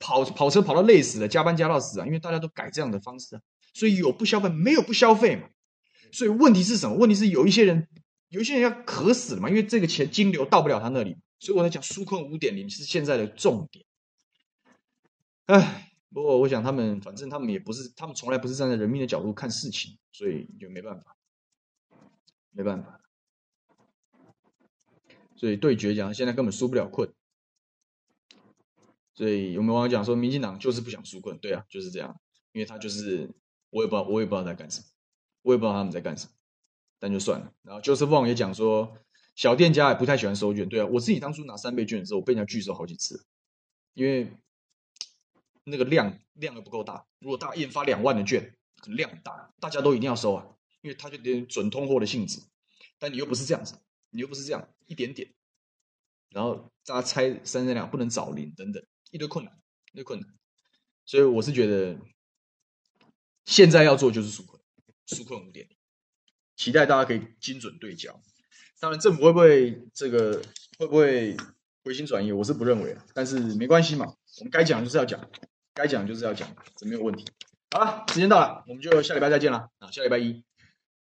[0.00, 3.42] 跑跑车跑到累死了，加班加到死啊，因为大家都改这样的方式啊，
[3.72, 5.44] 所以有不消费，没有不消费嘛。
[6.10, 6.96] 所以问题是什么？
[6.96, 7.86] 问题是有一些人，
[8.30, 11.16] 有一些人要渴死了嘛，因为这个钱金流到不了他那里。
[11.38, 13.84] 所以我在讲纾困五点零是现在的重点。
[15.46, 21.16] 唉，不过我想他们，反正他们也不是，他们从来不是站在人民的角度看事情，所以就没办法，
[22.50, 23.00] 没办法。
[25.36, 27.12] 所以对决讲，现在根本输不了困。
[29.14, 31.36] 所以有没有网友讲说，民进党就是不想输困？
[31.38, 32.18] 对啊，就是这样，
[32.52, 33.28] 因为他就是
[33.70, 34.86] 我也不知道，我也不知道在干什么。
[35.42, 36.32] 我也不知道他们在干什么，
[37.00, 37.52] 但就算了。
[37.62, 38.96] 然后 Joseph Wong 也讲说，
[39.34, 40.68] 小店家也不太喜欢收券。
[40.68, 43.26] 对啊，我自己当初拿三倍券的时候，我被人家拒收好几次，
[43.94, 44.32] 因为
[45.64, 47.06] 那个量量又不够大。
[47.18, 50.46] 如果大印发两万的券，可能量大，大家都一定要收啊，
[50.80, 52.40] 因为它就有点准通货的性质。
[52.98, 53.78] 但你又不是这样子，
[54.10, 55.32] 你又不是这样一点点，
[56.30, 59.60] 然后大家猜三三两不能找零等等一堆困难，
[59.92, 60.28] 一堆困难。
[61.04, 61.98] 所以我是觉得，
[63.44, 64.62] 现在要做就是纾困。
[65.06, 65.68] 纾困五点，
[66.56, 68.22] 期待大家可以精准对焦。
[68.78, 70.40] 当然，政府会不会这个
[70.78, 71.36] 会不会
[71.82, 72.30] 回心转意？
[72.30, 74.06] 我是不认为，但是没关系嘛，
[74.38, 75.28] 我们该讲就是要讲，
[75.74, 77.24] 该讲就是要讲，这没有问题。
[77.70, 79.90] 好了，时间到了，我们就下礼拜再见了啊！
[79.90, 80.42] 下礼拜一，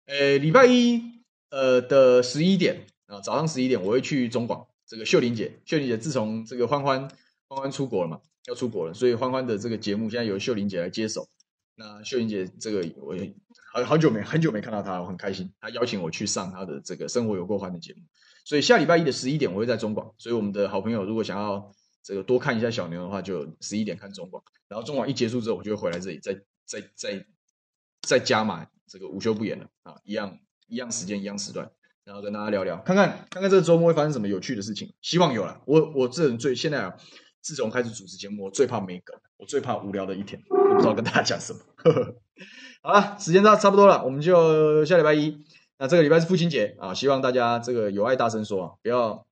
[0.05, 1.01] 呃，礼拜一
[1.49, 5.59] 呃的十一点啊，早上十一点我会去中广这个秀玲姐。
[5.65, 7.09] 秀玲姐自从这个欢欢
[7.47, 11.27] 欢欢出国了嘛，要出国了，所以欢欢的这个节目现在由秀玲姐来接手。
[11.75, 13.33] 那秀玲姐这个我也。
[13.73, 15.49] 好好久没很久没看到她，我很开心。
[15.61, 18.01] 她邀请我去上她的这个生活有够欢的节目，
[18.43, 20.13] 所以下礼拜一的十一点我会在中广。
[20.17, 21.71] 所以我们的好朋友如果想要
[22.03, 24.43] 这个多看一下小牛的话，就十一点看中广。
[24.67, 26.33] 然后中广一结束之后，我就会回来这里再
[26.65, 27.25] 再再
[28.01, 31.69] 再加码这个午休不演了啊，一样一样时间一样时段，
[32.03, 34.93] 然后跟大家聊聊，看看看看这个周末会发生什么有趣的事情。
[35.01, 35.61] 希望有了。
[35.65, 36.95] 我我这人最现在啊，
[37.41, 41.59] 自从开始主持节目，我最怕没梗，我最怕无聊的一天，我不知道跟大家讲什么。
[41.75, 42.15] 呵 呵
[42.83, 45.37] 好了，时间差差不多了，我们就下礼拜一。
[45.77, 49.27] 那这个礼拜是父亲节啊，希望大家这个有爱大声说啊，不要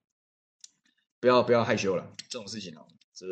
[1.20, 2.12] 不要不要害羞了。
[2.30, 3.26] 这种事情哦，这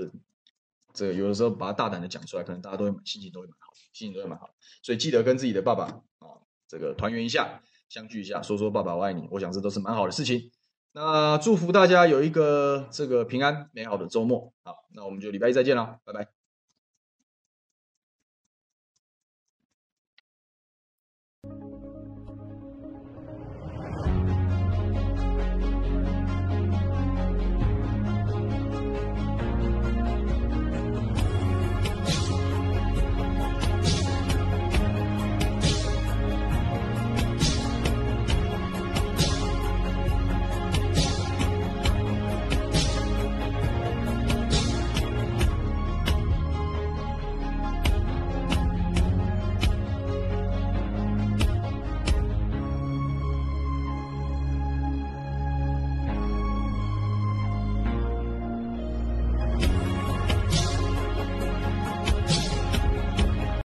[0.93, 4.49] 这有的时候把它大胆的讲出来，可能大家都会心情都会蛮好，心情都会蛮好。
[4.81, 9.27] 所以记得跟自己的爸爸啊，这个团圆一下，相聚一下，说说爸爸我爱你。
[9.31, 10.51] 我想这都是蛮好的事情。
[10.93, 14.53] 那祝福大家有一个这个平安美好的周末。
[14.64, 16.36] 好，那我们就礼拜一再见了，拜拜。